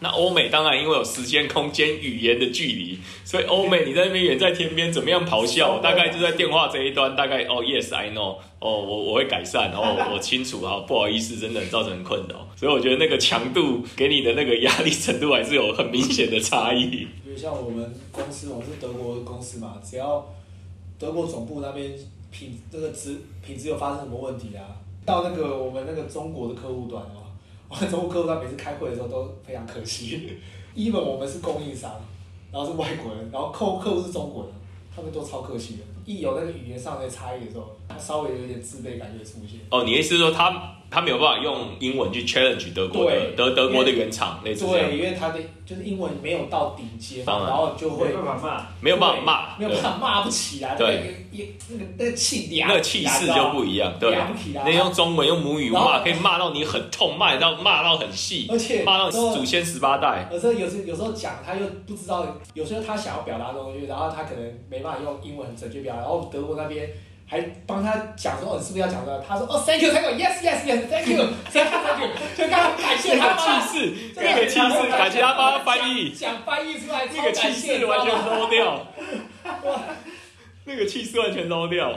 [0.00, 17.06] 那欧美当然因为有时间、空间、语言的距离，所以欧美你在那边远在天边怎么样咆哮，大概就在电话这一端，大概哦 yes I know，哦我我会改善，哦 我清楚，啊不好意思，真的造成困扰，所以我觉得那个强度给你的那个压力程度还是有很明显的差异。
[17.26, 20.24] 因为像我们公司，我们是德国公司嘛，只要
[20.98, 21.92] 德国总部那边
[22.30, 24.62] 品这个质品质有发生什么问题啊？
[25.04, 27.27] 到那个我们那个中国的客户端哦，
[27.68, 30.38] 我们 中国客户端每次开会的时候都非常可惜。
[30.74, 31.92] 一本我们是供应商，
[32.50, 34.52] 然后是外国人，然后客客户是中国人，
[34.94, 35.80] 他们都超客气的。
[36.06, 39.60] 一有那个语言上的差异的时候，他稍微有点自卑感就会出现。
[39.70, 44.88] 哦，你意思是说他他没有办法用英文去 challenge 德国的德德国的原厂，类似这样。
[44.88, 47.48] 对，因为他的就是英文没有到顶尖，当然。
[47.48, 50.86] 然后就会没办法骂，没有办法骂，没有办法骂不起来，对。
[50.86, 54.10] 那个也那个那个气凉，那个气势就不一样，对。
[54.10, 60.28] 凉起来，那用中文用母语骂，可以骂到你很痛，骂到骂到很细，而且 骂到祖先十八代。
[60.32, 66.88] 有时候有时有时候讲他又不知道，有时候他想要表达的东西，然后他可能没办法用英文很准确表达，然后德国那边
[67.28, 69.22] 还帮他讲说，哦，你是不是要讲的？
[69.28, 78.86] 他说，哦，thank you，thank you，yes yes yes，thank you，thank you，thank you， 就刚刚感谢那个他帮气势，那个气势，感谢他帮他翻译， 讲翻译出来，那个气势完全 low 掉，
[80.64, 81.92] 那个气势完全 low 掉。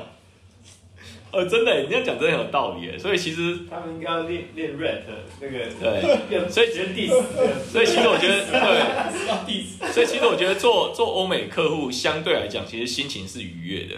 [1.34, 3.00] 呃，真的，你这样讲真的很有道理耶。
[3.00, 5.04] 所以其实，他们应该要练练 rap
[5.40, 7.24] 那个，对，所以直接 diss，
[7.72, 8.60] 所以其实我觉得，对，
[9.18, 13.96] 是要 diss，所以其实我觉得做做欧美客户相对来讲，其实心情是愉悦的，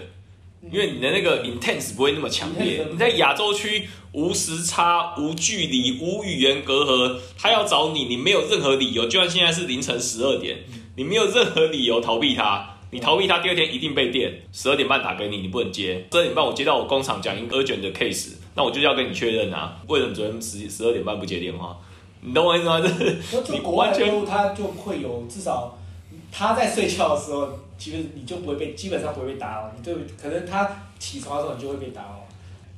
[0.72, 2.86] 因为你的那个 intense 不会那么强烈。
[2.92, 10.60] 你在亚洲区无时差、无距离、无语言隔阂，他要找你，你没有任何理由，就算现在是凌晨十二点，
[10.96, 12.70] 你没有任何理由逃避他。
[12.92, 14.32] 你逃避他，第二天一定被电。
[14.52, 16.06] 十二点半打给你，你不能接。
[16.12, 19.80] 十二点半我接到我工厂讲一个 urgent 的 case，那我就要跟你确认啊。
[19.88, 21.76] 为什么昨天十十二点半不接电话？
[22.22, 22.80] 你懂我意思吗？
[22.80, 25.76] 就是你国外完全的客户他就会有至少
[26.32, 30.70] 他在睡觉的时候，其实你就不会被基本上不会被打扰，你就可能他
[31.00, 32.20] 起床的时候你就会被打扰。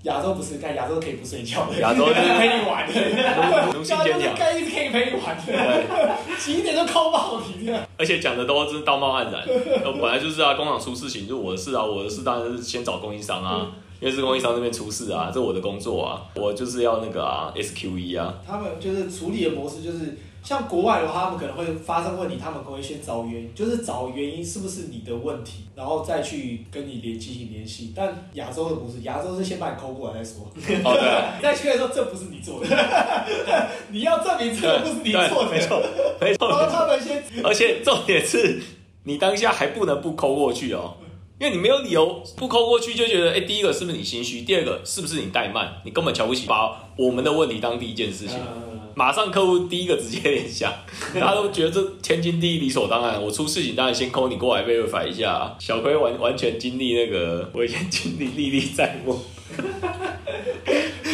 [0.03, 2.93] 亚洲不是，看亚洲可以不睡觉的，亚洲就是陪你玩的，
[3.23, 4.35] 亚洲是坚强。
[4.37, 6.37] 该可以陪你玩的，对。
[6.37, 7.73] 几点都靠爆你。
[7.97, 9.41] 而且讲的都是道貌岸然，
[9.83, 20.15] 呃本来就是啊，工厂出事情就是我的事啊，我的事当然是先找供应商啊，因为是供应商那边出事啊，这是我的工作啊，我就是要那个啊 SQE 啊，他们就是处理的模式，就是
[20.45, 27.91] 像国外的话，他们可能会发生问题，他们可能会先找原因，就是找原因是不是你的问题，然后再去跟你联进行联系。
[27.95, 30.45] 但亚洲的不是，亚洲是先把你抠过来再说。
[30.45, 32.67] 哦对啊， 你再确认说这不是你做的，
[33.89, 35.81] 你要证明这个不是你做的，没错
[36.21, 36.47] 没错。
[36.47, 38.61] 然后，他们先而且重点是
[39.05, 40.97] 你当下还不能不抠过去哦。
[41.37, 44.43] 因为你没有理由不抠过去，就觉得，哎，第一个是不是你心虚？
[44.43, 45.69] 第二个是不是你怠慢？
[45.83, 48.39] 你根本瞧不起，把我们的问题当第一件事情。
[48.95, 50.71] 马上客户第一个直接联想，
[51.13, 53.21] 大家都觉得这天经地义、理所当然。
[53.21, 55.55] 我出事情当然先 call 你过来 verify 一下、啊。
[55.59, 59.19] 小亏完完全经历那个，我以前经历历历在目。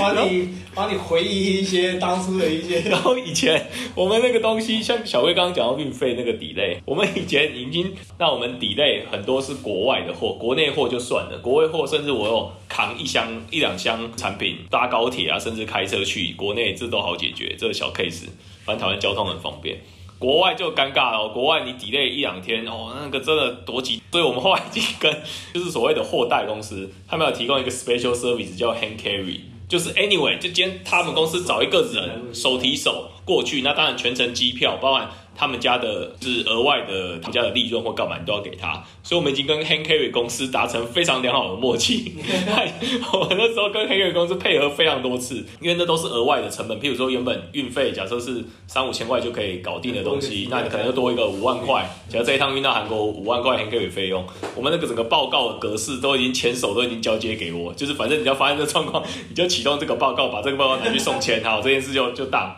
[0.02, 2.80] 帮你 帮你回忆一些当初的一些。
[2.90, 18.26] 然后以前我们那个东西，像小贵刚刚讲到运费那个 delay，我们以前已经那我们 delay 很多是国外的货，国内货就算了，国外货甚至我有扛一箱一两箱产品搭高铁啊，甚至开车去国内，这都好解决，这个小 case，
[18.66, 19.78] 反正台湾交通很方便。
[20.20, 25.12] 国外就尴尬了哦，国外你 delay 一两天哦，那个真的多急，所以我们后来已经跟
[25.52, 29.40] 就是所谓的货代公司，他们有提供一个 special service 叫 hand carry，
[29.72, 38.84] 就是 anyway，就今天他们公司找一个人手提手过去，那当然全程机票，包含他们家的是额外的他们家的利润或干嘛，你都要给他。
[39.02, 42.16] 所以我们已经跟 hand carry 公司达成非常良好的默契。
[43.14, 46.80] 我们那时候跟 hand carry 公司配合非常多次，因为那都是额外的成本。
[46.80, 51.90] 譬如说原本运费假设是三五千块就可以搞定的东西，那你可能就多一个五万块。
[52.10, 54.26] 假如这一趟运到韩国五万块 hand carry 费用，
[54.56, 62.56] 我们那个整个报告的格式都已经签手都已经交接给我，就是反正你要发现这个状况，你就启动这个报告，把这个报告拿去送签，好，这件事就就当。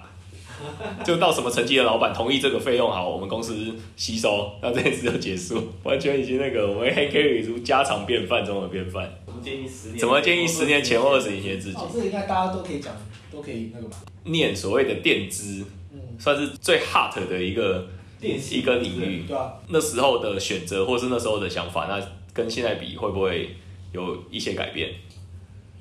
[1.04, 9.12] 就到什么层级的老板同意这个费用好，我们公司吸收，那这件事就结束， 完全已经那个我们黑 carry 如家常便饭中的便饭。
[9.26, 9.98] 怎么建议十年？
[10.00, 12.96] 怎么建议十年前或二十年前自己哦，这个应该大家都可以讲，
[13.32, 13.98] 都可以那个吧。
[14.26, 17.88] 念所谓的电资，嗯，算是最 hot 的一个
[18.20, 19.24] 电信一个领域。
[19.28, 22.02] 对啊，那时候的选择或是那时候的想法，那
[22.34, 23.56] 跟现在比会不会
[23.92, 24.92] 有一些改变？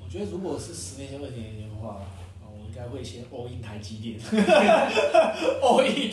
[0.05, 1.97] 我觉得如果是十年前、二十年前的话，
[2.83, 4.19] 该会先 all in 台积电，
[5.63, 6.11] all in。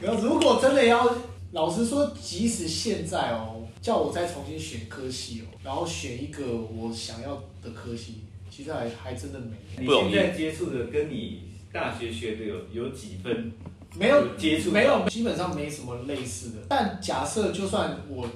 [0.00, 1.08] 然后如果真的要，
[1.52, 11.42] 老实说，即使现在哦，叫我再重新选科系哦，然后选一个我想要的科系，其实还还真的没你现在接触的跟你
[11.72, 13.52] 大学学的有有几分？
[13.96, 16.56] 没有有接触没有，基本上没什么类似的。
[16.68, 18.26] 但假设就算我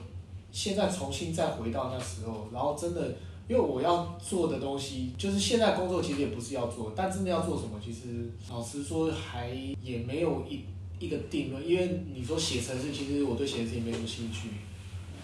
[0.50, 3.14] 现在重新再回到那时候，然后真的，
[3.46, 9.50] 因为我要做的东西，就是现在工作其实也不是要做，但真的要做什么，其实老实说还
[9.82, 10.64] 也没有一
[10.98, 11.68] 一个定论。
[11.68, 14.48] 因为你说写程式，其实我对写程式也没什么兴趣。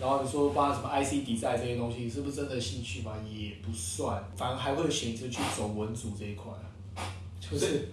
[0.01, 3.13] 然后你说包含什么 IC 比赛这些东西，是不是真的兴趣嘛？
[3.31, 6.51] 也不算，反而还会选择去走文组这一块
[6.97, 7.05] 啊，
[7.39, 7.89] 就是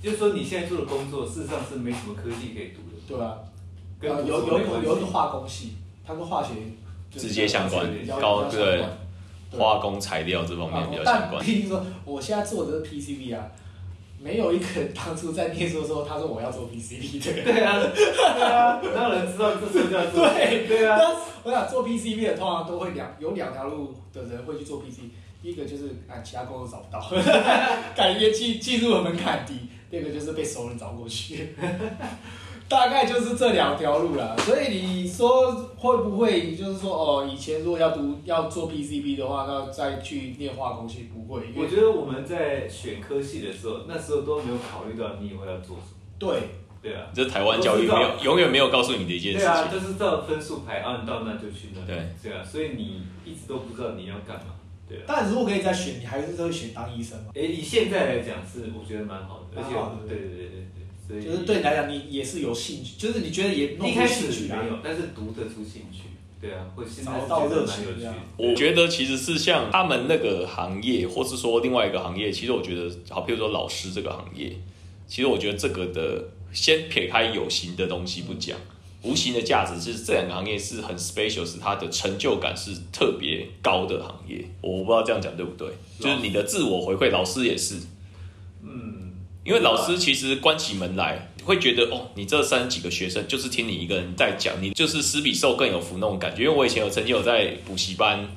[0.00, 3.38] 就是说你现在做的工作，事实上是没什么科技可以读的，对啊，
[4.00, 5.72] 跟呃有有一个有一个化工系，
[6.04, 6.54] 它跟化学
[7.10, 8.98] 直接相关比较高对关
[9.50, 11.44] 化工材料这方面比较相但关。
[11.44, 13.46] 听说我现在做的是 PCB 啊，
[14.18, 17.42] 没有一个人当初在念书的时候，他说我要做 PCB 的。
[17.42, 20.28] 对啊，对啊，没有人知道这是叫做？
[20.28, 25.00] 对对啊，但我想做 PCB 的，通常都会两有两条路的人会去做 PC，
[25.42, 27.00] 第一个就是啊其他工作找不到，
[27.96, 29.54] 感觉技技术的门槛低；
[29.90, 31.54] 第二个就是被熟人找过去。
[32.70, 45.98] 大概就是这两条路啦，所以你说会不会就是说哦，以前如果要读要做 PCB 的话，那再去念化工系不会，我觉得我们在选科系的时候，那时候都没有考虑到你以后要做什么。
[46.16, 46.30] 对
[46.80, 51.84] 对啊，这台湾教育没有永远没有告诉你的一件事情对啊，就是照分数排，按到那就去那。
[51.84, 54.54] 对对啊，所以你一直都不知道你要干嘛。
[54.88, 55.02] 对啊。
[55.08, 57.32] 但如果可以再选，你还是会选当医生嘛？
[57.34, 60.79] 诶，以现在来讲是我觉得蛮好的，而且蛮好的对对对对对，
[61.18, 64.54] 就是对你来讲，你也是有兴趣，就是你觉得也一开始没。
[64.68, 66.02] 有，但是读得出兴趣。
[66.40, 68.70] 对啊，会现在找到热情这样蛮有趣的。
[68.70, 74.50] 我觉得其实是像他们那个行业，或是说另外一个行业，其实我觉得，好，譬如说老师这个行业，
[75.06, 78.56] 其实我觉得这个的，先撇开有形的东西不讲，
[79.02, 84.42] 无形的价值是这两个行业是很 special，是它的成就感是特别高的行业。
[84.62, 87.80] 我不知道这样讲对不对，就是你的自我回馈，老师也是，嗯，
[89.50, 96.44] 因为老师其实关起门来，会觉得哦，你这三十几个学生就是听你一个人在讲，你就是施比受更有福那种感觉。
[96.44, 98.28] 因为我以前有曾经有在补习班，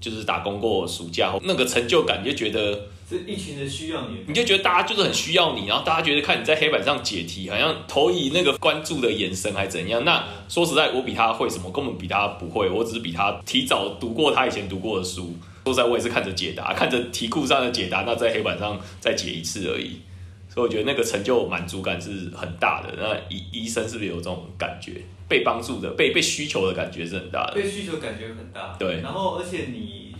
[0.00, 2.72] 就是打工过暑假，那个成就感，就觉得
[3.08, 10.04] 是一群人需要你，你就觉得大家就是很需要你，然后大家觉得看你在黑板上解题，好像投以那个关注的眼神还怎样。
[10.04, 15.36] 那说实在，我比他会什么，根本比他不会，我只是比他提早读过他以前读过的书。
[15.66, 20.00] 说实在，我也是看着解答，看着题库上的解答，那在黑板上再解一次而已。
[20.48, 22.94] 所以我觉得那个成就满足感是很大的。
[22.96, 25.02] 那医医生是不是有这种感觉？
[25.28, 27.54] 被帮助的、被被需求的感觉是很大的。
[27.54, 28.74] 被需求感觉很大。
[28.78, 30.14] 对然后而且你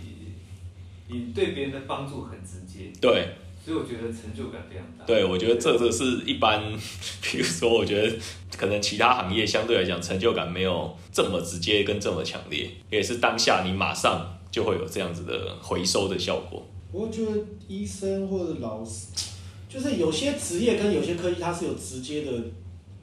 [1.07, 3.29] 你对别人的帮助很直接，对
[3.65, 5.05] 所以我觉得成就感非常大。
[5.05, 6.61] 对，我觉得这个是一般，
[7.23, 8.15] 比如说，我觉得
[8.55, 16.63] 可能其他行业相对来讲成就感没有这么直接跟这么强烈，也是当下你马上就会有这样子的回收的效果。
[16.91, 17.31] 我觉得
[17.67, 19.07] 医生或者老师，
[19.69, 22.31] 就是有些职业跟有些科技它是有直接的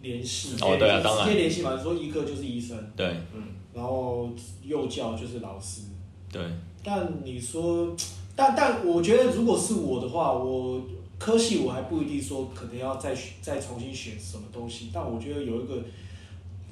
[0.03, 0.57] 联系。
[0.61, 1.25] 哦对啊当然。
[1.25, 3.07] 直接联系嘛，你说医科就是医生，对。
[3.33, 3.43] 嗯，
[3.73, 4.29] 然后
[4.65, 5.83] 幼教就是老师。
[6.31, 6.43] 对，
[6.83, 7.95] 但你说，
[8.35, 10.83] 但但我觉得如果是我的话，我
[11.19, 15.83] 科系我还不一定说可能要再选再重新选什么东西，但我觉得有一个，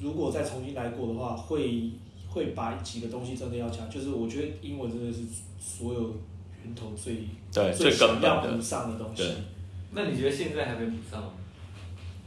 [0.00, 1.90] 如果再重新来过的话，会
[2.28, 5.20] 会把几个东西真的要强，就是我觉得英文真的是
[5.58, 6.00] 所有
[6.64, 7.14] 源头最
[7.52, 9.22] 对，最最根想要补本的，上的东西。
[9.22, 9.32] 对。
[9.94, 11.30] 那你觉得现在还没补上吗？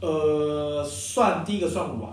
[0.00, 2.12] 呃，算第一个算晚，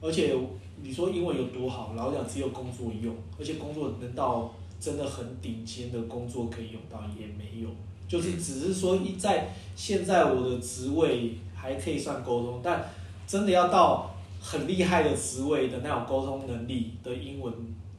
[0.00, 0.34] 而且
[0.82, 7.68] 你说英文有多好，老实讲只有工作用，而且工作能到真的很顶尖的工作可以用到也没有，
[8.06, 12.88] 就是只是说一在现在我的职位还可以算沟通，但
[13.26, 17.52] 真的要到很厉害的职位的那种沟通能力的英文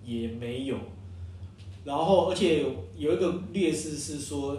[0.03, 0.77] 也没有。
[1.83, 2.65] 然后，而且
[2.97, 4.57] 有一个劣势是说，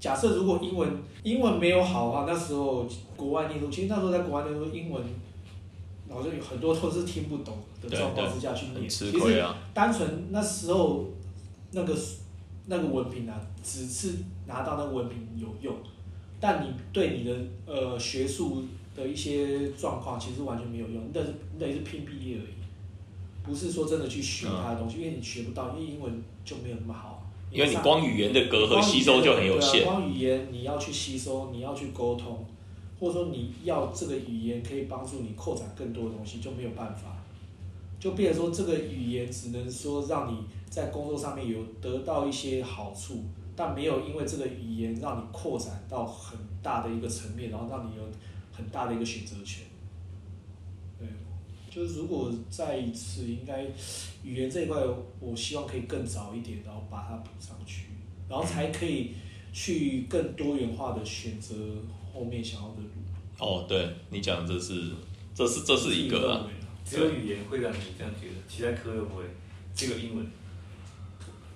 [0.00, 0.88] 假设如果英文
[1.24, 2.86] 英文没有好的话，那时候
[3.16, 5.02] 国外念书，其实那时候在国外念书，英文
[6.08, 8.88] 好像有很多都是听不懂的状况之下去念。
[8.88, 9.44] 其实。
[9.74, 11.04] 单纯那时候
[11.72, 11.94] 那个
[12.66, 14.14] 那个文凭啊，只是
[14.46, 15.74] 拿到那个文凭有用，
[16.38, 17.36] 但你对你的
[17.66, 22.54] 呃学术的一些状况其实完全没有用，那是那也是拼毕业而已，
[23.44, 27.17] 不是说真的去学他的东西，因为你学不到，因为英文就没有那么好。
[27.50, 29.84] 因为你光语言的隔阂吸收就很有限。
[29.84, 32.44] 光语言你要去吸收，你要去沟通，
[33.00, 37.16] 或者说你要这个语言可以帮助你扩展更多的东西，就没有办法。
[37.98, 40.38] 就变成说这个语言只能说让你
[40.70, 43.24] 在工作上面有得到一些好处，
[43.56, 48.02] 但没有因为这个语言让你扩展到很大的一个层面，然后让你有
[48.52, 49.64] 很大的一个选择权。
[50.96, 51.08] 对，
[51.70, 53.64] 就是如果再一次，应该
[54.22, 54.76] 语言这一块，
[55.20, 57.84] 我希望可以更早一点，然后把它补上去，
[58.28, 59.12] 然后才可以
[59.52, 61.54] 去更多元化的选择
[62.12, 62.88] 后面想要的路。
[63.38, 64.92] 哦，对你讲的这是
[65.34, 66.46] 这是这是一个啊，
[66.84, 69.24] 只有语言会让你这样觉得，其他科又不会，
[69.74, 70.26] 只有英文。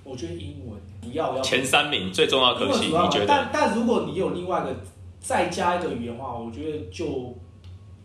[0.04, 3.26] 我觉得英文你要要前三名最重要的科系，英文主要你觉得？
[3.26, 4.76] 但但如果你有另外一个
[5.20, 7.36] 再加一个语言的话，我觉得就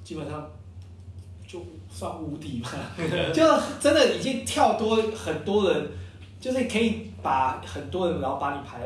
[0.03, 0.47] 基本上
[1.47, 2.69] 就算无敌嘛，
[3.33, 3.41] 就
[3.79, 5.87] 真的已经跳多很多人，
[6.41, 8.77] 就是可以把很多人，然后把你排，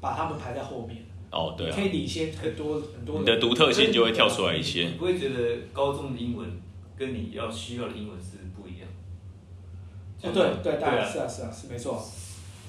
[0.00, 0.98] 把他们排在后面，
[1.30, 3.22] 哦，对啊可，以领先很多很多人。
[3.22, 4.90] 你的独特性就会跳出来一些你。
[4.98, 6.60] 不会觉得高中的英文
[6.96, 8.88] 跟你要需要的英文是不一样？
[10.24, 12.04] 哦，对对，当然是啊是啊是没错，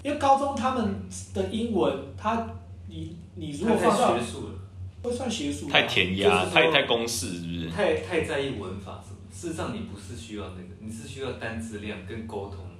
[0.03, 1.01] 因为高中他们
[1.33, 2.47] 的英文，他
[2.87, 4.53] 你你如果太放到学术了，
[5.01, 7.69] 会算学术，太填鸭，太太公式，是不是？
[7.71, 9.03] 太太在意文法。
[9.31, 12.71] 事实上，你不是需要那个，你是需要单词量跟沟通嘛。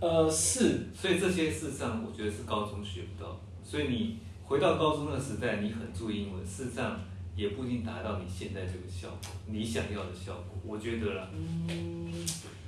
[0.00, 3.40] 呃是所以这些事实上，我觉得是高中学不到。
[3.64, 7.00] 所以你回到高中的时代，你很注意英文，事实上
[7.34, 10.58] 也不一定达到你现在这个效果，你想要的效果。
[10.66, 12.12] 我觉得啦，嗯，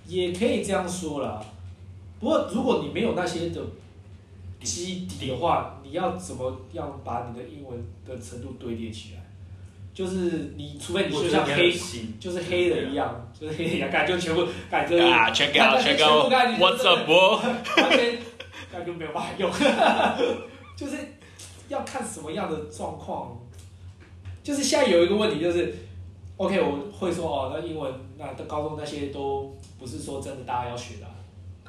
[0.07, 1.45] 也可以这样说啦。
[2.19, 3.63] 不过如果你没有那些的
[4.63, 9.16] 基底的话，你要怎么样把你的英文的程度堆叠起来？
[9.97, 17.11] 就是你，除非你就像黑，心，就是黑人一样，就是黑人一样，感觉就全部感觉啊全部 out 感觉 what's up
[17.81, 18.19] 完全
[18.71, 19.51] 感觉没有办法用，
[20.77, 20.99] 就是
[21.69, 23.41] 要看什么样的状况。
[24.43, 25.75] 就是现在有一个问题，就是
[26.37, 31.11] ，OK，我会说哦，那英文那的高中那些都不是说真的大家要学的啊、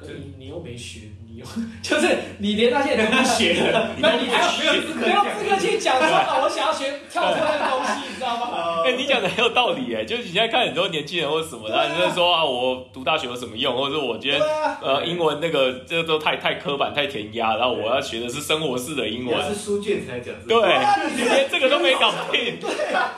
[0.06, 1.46] 你你又没学，你又
[1.82, 8.82] 就是你连那些都不学了， 那你还有没有资格没有资格去讲说啊，我想要学跳脱那个东西，你知道吗？
[8.86, 11.92] 哎、你讲的很有道理哎，就是你现在看很多年轻人或者什么的，对啊。
[11.92, 19.36] 你就是说啊，我读大学有什么用，或者是我今天啊，呃英文那个这都太太刻板太填鸭，然后我要学的是生活式的英文。
[19.48, 22.56] 是书卷才讲这对个，你连这个都没搞定，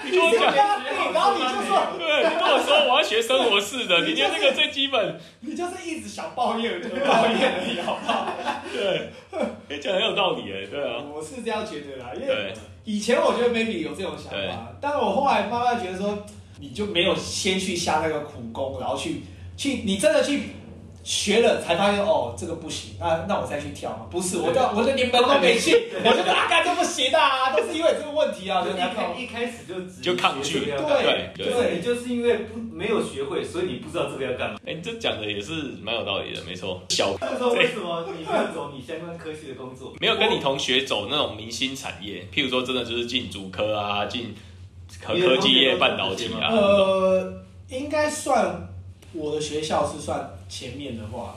[0.05, 0.81] 你跟我讲，
[1.21, 8.27] 然后你就说，对你跟我说我要学生活式的，你连这个最基本， 你就是一直想抱怨，抱怨而已，好不好？
[8.73, 9.11] 对，
[9.68, 12.55] 你讲得很有道理哎，对啊，我是这样觉得啦，因为，
[12.85, 16.25] 以前我觉得 maybe 有这种想法，但是我后来慢慢觉得说，
[16.59, 19.23] 你就没有先去下那个苦功，然后去
[19.57, 20.55] 去你真的去
[21.03, 24.07] 学了，才发现哦这个不行，那那我再去跳嘛？
[24.11, 29.11] 不是，我到我就连门都没去，我就说啊，干这不行啊，都是因为这个问题啊，就一开。
[29.20, 30.88] 一开始就只就抗拒对干嘛
[31.36, 34.59] 对就是你就是因为不没有学会，所以你不知道这个要干嘛。
[34.66, 36.82] 哎、你这讲的也是蛮有道理的，没错。
[36.88, 39.94] 小这时候为什么你没有走你相关科系的工作？
[40.01, 44.34] 没有跟你同学走那种明星产业，譬如说真的就是进主科啊，进
[45.03, 46.48] 科科技业、半导体啊。
[46.51, 47.32] 呃，
[47.68, 48.70] 应该算
[49.12, 51.36] 我的学校是算前面的话，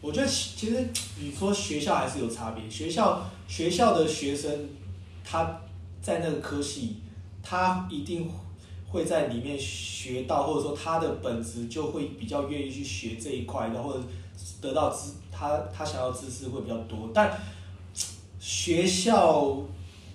[0.00, 0.88] 我觉得其其实
[1.18, 2.68] 你说学校还是有差别。
[2.68, 4.68] 学校学校的学生
[5.24, 5.60] 他
[6.02, 6.96] 在那个科系，
[7.42, 8.30] 他一定
[8.90, 14.02] 会在里面学到，或者说他的本质就会比较愿意去学这一块的，或者
[14.60, 17.10] 得到知他他想要知识会比较多。
[17.14, 17.40] 但
[18.38, 19.56] 学校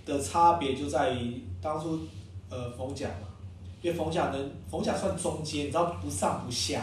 [0.05, 1.99] 的差别就在于当初
[2.49, 3.27] 呃冯讲嘛，
[3.83, 6.81] 因为逢甲能逢甲算中间，你知道不上不下，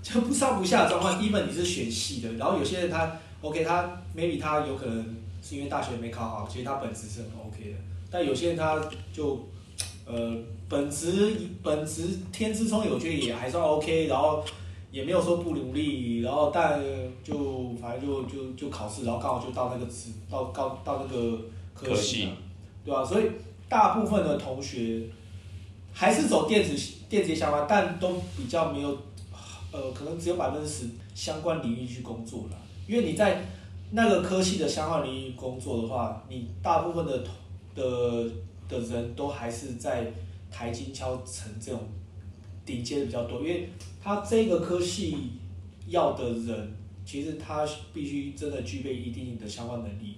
[0.00, 1.20] 就不上不下的状况。
[1.20, 3.10] even 你是选系的，然后有些人他
[3.40, 7.76] OK，他 maybe 他有可能是因为大学没考好，其实他本职是很 OK 的，
[8.08, 8.80] 但有些人他
[9.12, 9.48] 就
[10.06, 10.36] 呃
[10.68, 14.44] 本职本职天资聪颖，我觉得也还算 OK，然后。
[14.90, 16.80] 也没有说不努力，然后但
[17.22, 21.36] 就反正就就就考试，然后刚好就到那个职到到到那个
[21.74, 22.30] 科科系
[22.86, 23.24] 对吧、所以
[23.68, 25.02] 大部分的同学
[25.92, 26.76] 还是走电子
[27.08, 28.90] 电子相关，但都比较没有，
[29.72, 32.56] 呃，可能只有百分之十相关领域去工作了。
[32.86, 33.44] 因为你在
[33.90, 37.34] 那个科系的相关领域工作的话，你大部分的同
[37.74, 38.30] 的
[38.68, 40.12] 的人都还是在
[40.50, 41.80] 台金敲成这种
[42.64, 43.70] 顶尖的比较多，因为
[44.02, 45.16] 他这个科系
[45.86, 50.16] 要的人，其实他必须真的具备一定的相关能力，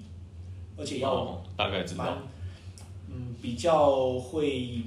[0.77, 2.19] 而且要哦，大概知蛮道。
[3.09, 4.83] 嗯比较会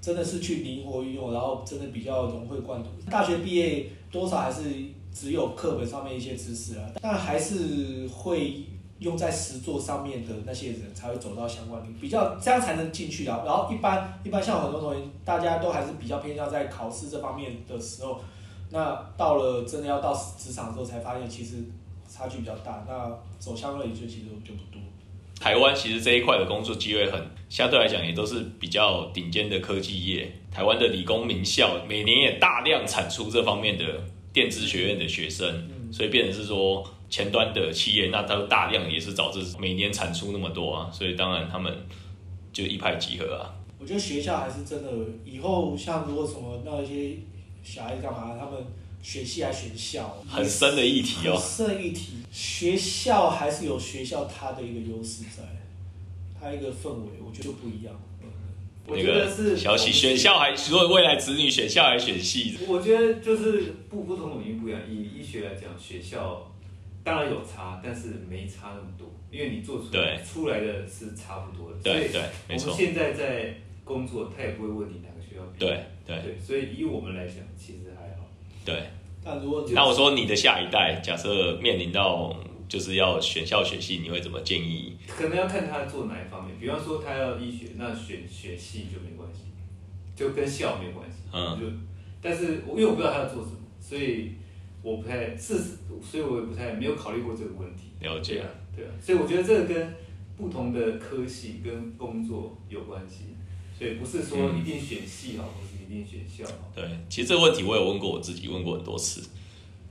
[0.00, 2.92] 真的是去灵活运用，然后真的比较融会贯通。
[3.10, 4.62] 大学毕业多少还是
[5.12, 8.64] 只有课本上面一些知识啊，但还是会
[9.00, 13.42] 用在实作上面的那些人才会走到相关领域，比较这样才能进去啊。
[13.44, 18.20] 然后一般一般像很多同学，大家都还是比较偏向在考试这方面的时候，
[18.70, 21.56] 那到了真的要到职场之后，才发现其实
[22.08, 22.84] 差距比较大。
[22.88, 24.80] 那走相关领域就其实就不多。
[25.40, 30.30] 台湾其实这一块的工作机会很相对来讲也都是比较顶尖的科技业。
[30.50, 33.84] 台湾的理工名校每年也大量产出这方面的
[34.32, 41.72] 电子学院的学生，嗯所以变成是说前端的企业，那它大量也是导致每年产出那么多啊，所以当然他们
[42.52, 43.54] 就一拍即合啊。
[43.78, 44.90] 我觉得学校还是真的，
[45.24, 47.16] 以后像如果什么那一些
[47.62, 48.60] 小孩子干嘛，他们
[49.02, 52.18] 选系还选校，很深的议题哦很深的议题。
[52.30, 55.42] 学校还是有学校它的一个优势在，
[56.38, 57.94] 它一个氛围，我觉得就不一样。
[58.86, 64.80] 我觉得是小喜选校还，如果未来子女选校还选系，我觉得就是不不同领域不一样。
[64.88, 66.50] 以医学来讲，学校
[67.04, 71.76] 当然有差，但是没差那么多，因为你做出来对出来的是差不多的。
[71.82, 77.92] 对对，没错我们，现在在工作，他也不会问你哪个学校比较对对对，所以以我们来讲，其实。
[78.68, 78.82] 对。
[79.24, 82.34] 但如果那我说你的下一代，假设面临到
[82.68, 84.96] 就是要选校选系，你会怎么建议？
[85.06, 89.40] 可能要看他做哪一方面，比方说他要医学，那选学系就没关系，
[90.14, 91.16] 就跟校没关系。
[91.32, 91.66] 嗯就，
[92.22, 94.32] 但是我因为我不知道他要做什么，所以
[94.82, 95.54] 我不太是，
[96.02, 97.90] 所以我也不太没有考虑过这个问题。
[98.00, 99.94] 了解对啊，对啊，所以我觉得这个跟
[100.36, 103.34] 不同的科系跟工作有关系，
[103.76, 105.44] 所以不是说嗯一定选系好，
[105.88, 106.70] 定选校好。
[106.74, 109.22] 对，其实这个问题我有问过我自己，问过很多次，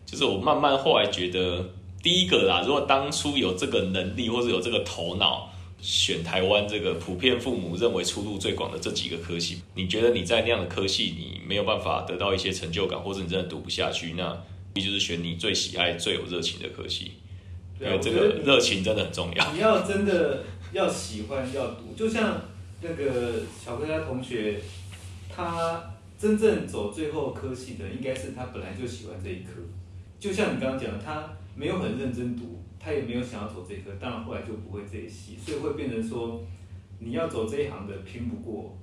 [0.05, 1.69] 就是我慢慢后来觉得，
[2.01, 14.35] 第一个啦，如果当初有这个能力或者有这个头脑，选台湾这个普遍父母认为出路最广的这几个科系，你觉得你在那样的科系你没有办法得到一些成就感，或者你真的读不下去，那
[14.73, 17.11] 你就是选你最喜爱、最有热情的科系，
[17.79, 19.53] 因对啊，为这个热情真的很重要。
[19.53, 20.43] 你要真的
[20.73, 22.41] 要喜欢要读，就像
[22.81, 24.59] 那个小哥他同学，
[25.37, 29.61] 他真正走最后科系的，应该是他本来就喜欢这一科。
[30.19, 36.43] 就像你刚刚讲的，他没有很认真读，他也没有想要走这一科，当然后来就不会这一系，所以会变成说，
[36.97, 38.75] 你要走这一行的拼不过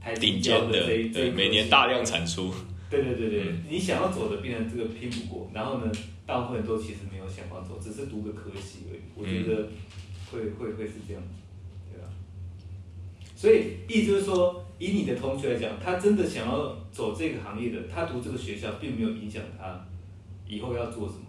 [0.00, 2.52] 台顶尖的，对，这一这一科每年大量产出，
[2.90, 5.92] 对对对对，嗯你想要走的变成这个拼不过，然后呢，
[6.26, 9.00] 大部分人都其实没有想要走，只是读个科系而已。
[9.14, 9.68] 我觉得
[10.32, 11.22] 会、会会是这样？
[13.42, 19.84] 所以意思就是说，以你的同学来讲，他真的想要走这个行业的，他读这个学校并没有影响他
[20.46, 21.26] 以后要做什么，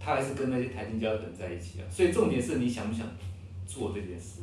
[0.00, 1.84] 他还是跟那些台青交等在一起啊。
[1.90, 3.06] 所以重点是你想不想
[3.66, 4.40] 做这件事，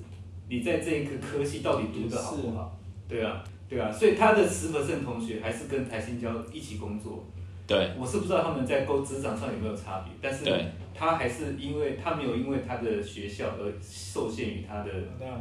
[0.48, 2.80] 你在这一个科系到底读的好不好？
[3.10, 7.26] 对啊，对啊，所以他的十 percent 同学还是跟台新交一起工作，
[7.66, 10.46] 对我是不知道他们在工职场上有没有差别，但是
[10.94, 14.92] 他还是因为他没有因为他的学校而受限于他的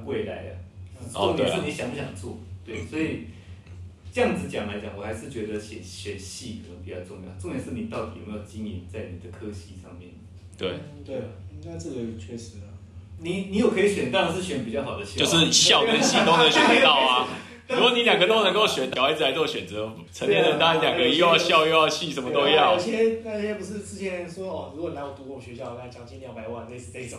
[0.07, 0.57] 未来啊。
[1.11, 3.26] 重点是你想不想做，对，所以
[4.12, 10.11] 这样子讲来讲，我还是觉得选选系可能比较重要，重点是你到底有没有经营在你的科系上面。
[10.59, 11.16] 对，嗯对，
[11.50, 12.68] 应该这个确实啊。
[13.18, 17.28] 你你有可以选，当然是选比较好的校啊，就是校跟系都能选得到 啊。
[17.68, 22.78] 如果你两个都能够选，小孩子来做选择，成年人当然两个又要笑又要戏，什么都要有。
[22.78, 27.18] 些那些不是之前说哦，如果你来我读我们学校，那奖金两百万，类似这种。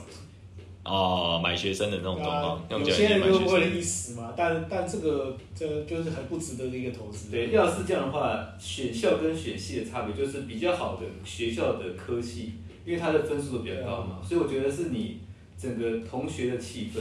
[0.83, 3.67] 哦，买学生的那种状况，用有些人就为了。
[3.67, 7.31] 一时嘛，但但这个这就是很不值得的一个投资。
[7.31, 12.53] 对，要是这样的话，选校跟选系的差别就是比较好的学校的科系，
[12.85, 15.19] 因为它的分数都比较高嘛，所以我觉得是你
[15.57, 16.99] 整个同学的气氛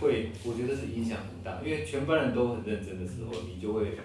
[0.00, 3.98] 会，我觉得是影响很大，因为全班人都很认真的时候，你就会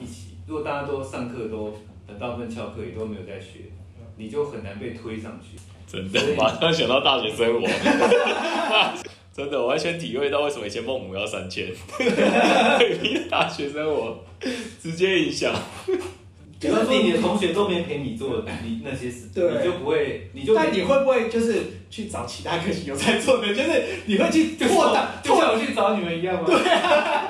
[0.00, 0.36] 一起。
[0.46, 3.70] 如果大家都上课都很大部分翘课，也都没有在学，
[4.16, 5.58] 你就很难被推上去。
[5.92, 7.68] 真的， 马上想到大学生活。
[9.36, 11.66] 真的，我完全体会到为什么以前孟母要三千，
[13.30, 14.24] 大学生活
[14.82, 15.54] 直接影响。
[16.60, 23.48] 比如说你的同学都没陪你做你那些事，对你就不会，你就但你会不会就是去找其他科系有在做的？
[23.48, 26.54] 就是你会去拓展就像我去找你们一样吗对？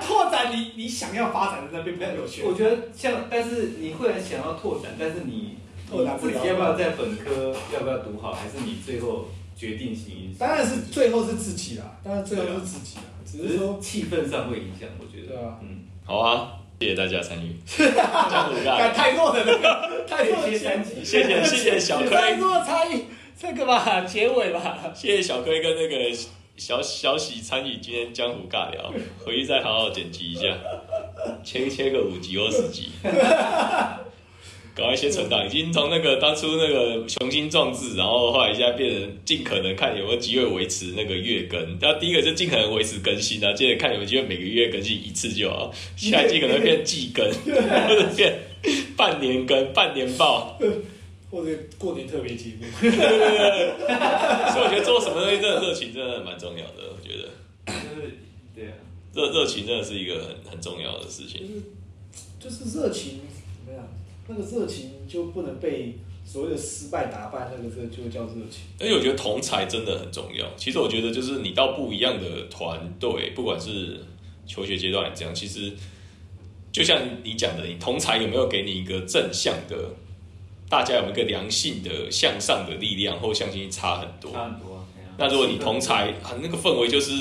[0.07, 2.43] 拓展你你想要发展的那边比较有趣。
[2.43, 5.57] 我觉得像，但是你会很想要拓展，但是你
[5.93, 10.39] 拓展不了自己要不要在本科要不要读好，还是你最后决定性因素？
[10.41, 15.37] 当然是最后是自己啦，当然最后是自己啦，只只是是说气氛上会影响，我觉得。
[15.37, 17.55] 对啊嗯，好啊，谢谢大家参与。
[17.67, 23.05] 江湖干干，太弱的那个太弱的谢谢三级谢谢谢谢小太亏，弱的参与
[23.39, 24.79] 这个吧，结尾吧。
[24.95, 26.17] 谢谢小柯跟那个
[26.57, 28.93] 小小喜参与今天江湖尬聊，
[29.25, 30.57] 回去再好好剪辑一下，
[31.45, 32.91] 切切个五集或十集。
[34.75, 41.61] 搞一些存档，已经从那个当初那个雄心壮志，然后后来现在变成尽可能看有没有机会维持那个月更。
[41.81, 45.73] 然后第一个就尽可能维持更新啊，接着看有没有机会每个月更新一次就好。
[45.97, 47.27] 下一季可能变季更，
[47.89, 48.39] 或者变
[48.97, 50.59] 半年更、半年报。
[51.31, 56.93] 或者过年特别节目，所以我觉得做什么东西真的热情真的蛮重要的。
[56.93, 57.29] 我觉得
[57.73, 58.19] 就是
[58.55, 58.75] 对啊，
[59.15, 61.65] 热热情真的是一个很很重要的事情。
[62.39, 63.32] 就是热情怎么样？
[64.29, 68.63] 那个热情就不能被所谓的失败打败，那个这就叫热情。
[68.79, 70.47] 而且我觉得同才真的很重要。
[70.57, 74.01] 其实我觉得就是你到不一样的团队，不管是
[74.47, 75.73] 求学阶段这样，其实
[76.71, 79.77] 就像你讲的，你同才有没有给你一个正向的，
[80.69, 84.33] 大家有没有一个良性的向上的力量，或向心差很多。
[84.33, 84.87] 差很多
[85.19, 87.13] 那如果你同才啊，那个氛围就是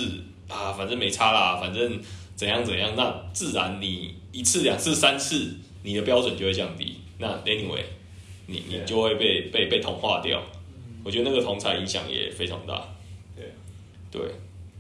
[0.48, 2.00] 啊，反正没差啦，反正
[2.36, 6.98] 怎样怎样，那自然你一次、两次、三次，你的标准就会降低。
[7.18, 7.84] 那 anyway，
[8.48, 10.42] 你你就会被被被同化掉。
[11.04, 12.88] 我觉得那个同才影响也非常大。
[13.36, 13.46] 对，
[14.12, 14.22] 对，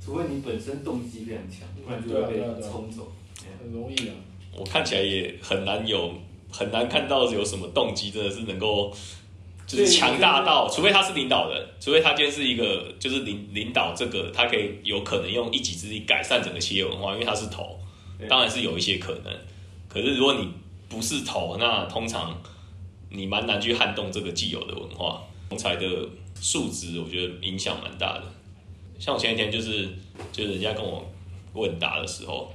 [0.03, 3.11] 除非你本身动机非常强，不然就会被对啊啊啊冲走。
[3.59, 4.13] 很容易啊。
[4.55, 6.13] 我看起来也很难有
[6.51, 8.93] 很难看到有什么动机真的是能够
[9.65, 17.79] 就是强大到，除非他是领导人，除非他今天是一个就是领领导这个，他可以有可能用一己之力改善整个企业文化，因为他是头，
[18.27, 19.33] 当然是有一些可能。
[19.87, 20.49] 可是如果你
[20.91, 22.37] 不是头，那通常
[23.09, 25.23] 你蛮难去撼动这个既有的文化。
[25.49, 25.85] 同才的
[26.35, 28.23] 素质，我觉得影响蛮大的。
[28.99, 29.89] 像我前几天就是
[30.31, 31.09] 就是人家跟我
[31.53, 32.51] 问答的时候，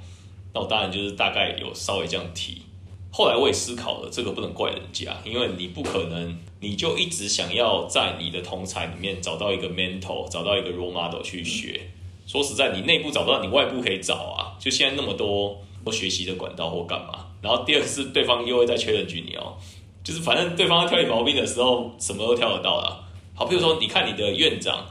[0.55, 2.63] 那我当然就是大概有稍微这样提。
[3.11, 11.81] 后来我也思考了，这个不能怪人家，因为你不可能，你就一直想要在你的同才里面找到一个 mentor，找到一个 role model 去学。
[12.27, 14.57] 说实在，你内部找不到，你外部可以找啊。
[14.59, 17.27] 就现在那么多多学习的管道或干嘛。
[17.47, 19.55] 然后第二个是对方又会在确认举你哦，
[20.03, 22.99] 就是反正对方要挑你毛病的时候，什么都挑得到啦。
[23.35, 24.85] 好，比如说你看你的院长，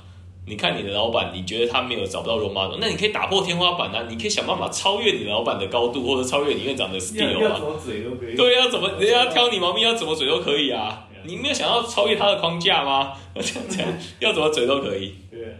[0.47, 7.41] 你看你的老板，你觉得他没有找不到 role model，那你可以打破天花板啊，你可以想办法超越你老板的高度，或者超越你院长的 skill 啊。
[7.41, 8.35] 要怎么嘴都可以。
[8.35, 11.07] 对啊、怎么人家挑你毛病要怎么嘴都可以啊？
[11.23, 13.11] 你没有想要超越他的框架吗？
[13.33, 15.15] 这样这样要怎么嘴都可以。
[15.31, 15.57] 对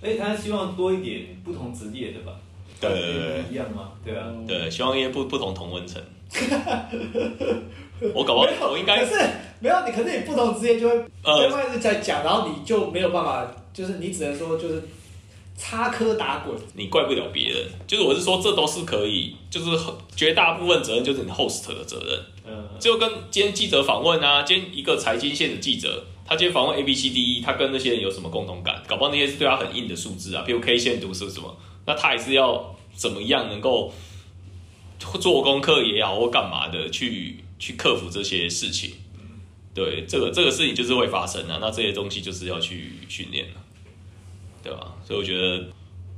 [0.00, 2.32] 所以他希望多一点不同职业的吧？
[2.80, 3.92] 对对对一样吗？
[4.04, 6.02] 对啊，对，希望一些不不同同温层。
[8.14, 14.82] 我搞不好我应该可是没有你，可是你不同职业就会呃对方一直在讲，然后你就没有办法，就是你只能说就是
[15.56, 16.50] 插科打诨。
[16.74, 19.70] 你怪不了别人，就是我是说这都是可以，就是
[20.16, 22.20] 绝大部分责任就是你 host 的责任。
[22.46, 28.82] 嗯，就跟今天记者访问啊，今天一个财经线的记者，他今天访问 A B C D E，他跟那些人有什么共同感？
[28.86, 31.56] 搞不好那些是对他很硬的数字啊，比如 K 线图是什么，
[31.86, 33.90] 那他也是要怎么样能够
[34.98, 38.94] 做功课也好或干嘛的去去克服这些事情。
[39.74, 43.60] 对，这个这个事情就是会发生啊，那这些东西就是要去训练了，
[44.62, 44.94] 对吧？
[45.04, 45.66] 所以我觉得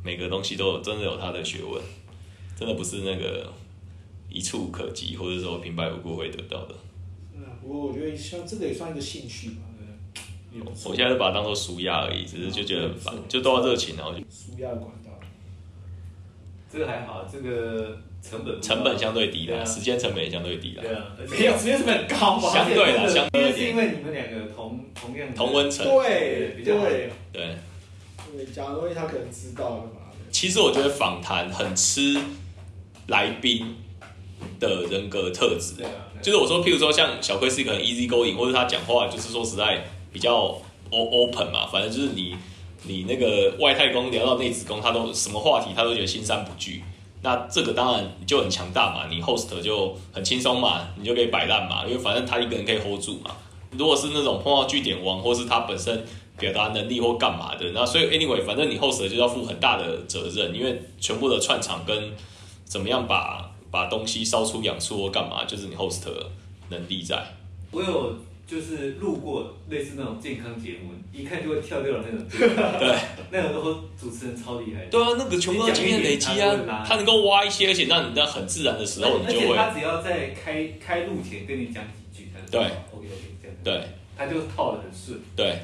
[0.04, 1.82] 每个东西都有真的有它的学问，
[2.54, 3.50] 真的不是那个
[4.28, 6.74] 一触可及，或者说平白无故会得到的。
[7.34, 9.62] 嗯，不过我觉得像这个也算一个兴趣嘛，
[10.84, 15.15] 我现在就把它当做舒压而已，只是就觉得很烦，就都要热情，然后就舒压管道。
[16.72, 20.82] 这个还好，这个成本成本相对低啦，对啊时间成本也相对低啦。
[20.82, 22.50] 对啊，没有，时间成本高嘛？
[22.50, 27.56] 相对啦相对一点是因为你们两个同同样的同温层，对比较好对对。
[28.36, 30.10] 对，讲的东西他可能知道干嘛。
[30.30, 32.18] 其实我觉得访谈很吃
[33.06, 33.76] 来宾
[34.60, 35.82] 的人格特质
[36.20, 40.60] 就是我说，譬如说像小龟是一个很 easy going，或者他讲话就是说实在比较 o
[40.90, 42.36] open 嘛，反正就是你
[42.86, 46.82] 你那个外太空聊到内子宫，他都什么话题他都觉得心山不惧。
[47.22, 53.30] 那这个当然就很强大嘛，你 host 就很轻松嘛，你就可以摆烂嘛，因为反正他一个人可以 hold 住嘛。
[53.72, 56.04] 如果是那种碰到据点王，或是他本身
[56.38, 62.12] 表达能力或干嘛的，那所以 anyway，反正你 host 就要负很大的责任，因为全部的串场跟
[62.64, 66.02] 怎么样把把东西烧出养出或干嘛，就是你 host
[66.68, 67.26] 能力在。
[67.72, 68.14] 我有
[68.46, 72.26] 就是路过类似那种健康节目，一看就会跳掉的那种，
[72.78, 72.96] 对。
[73.32, 74.84] 那种都主持人超厉害。
[74.86, 81.82] 对啊，那个全部都经验累积啊，他能够挖一些，而且让你在很自然的时候，你而就会且他只要在开开路前跟你讲
[82.12, 82.60] 几句，他就对
[82.94, 83.88] ，OK OK 这样，对。
[84.16, 85.58] 他就套的很顺，对。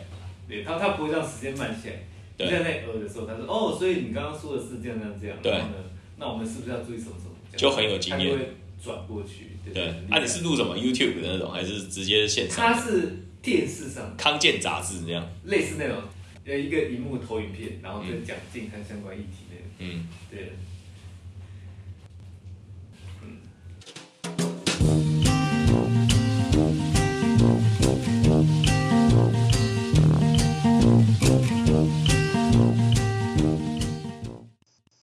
[0.48, 1.96] 对他他不会让时间慢下来。
[2.36, 2.46] 对。
[2.48, 5.76] 你在那呃的时候，他说哦，所以你刚刚说的是这样这样这样，对然后呢，
[6.18, 7.32] 那我们是不是要注意什么什么？
[7.56, 8.52] 就很有经验他就会
[8.84, 9.84] 转过去，对对。
[9.86, 12.72] 很厉害啊，你是录什么 YouTube 的那种，还是直接线上？
[12.74, 15.28] 它是电视上康健杂志那样？
[15.44, 16.02] 类似那种
[16.44, 20.52] 呃一个荧幕投影片，然后就讲健康相关议题那种，嗯，对，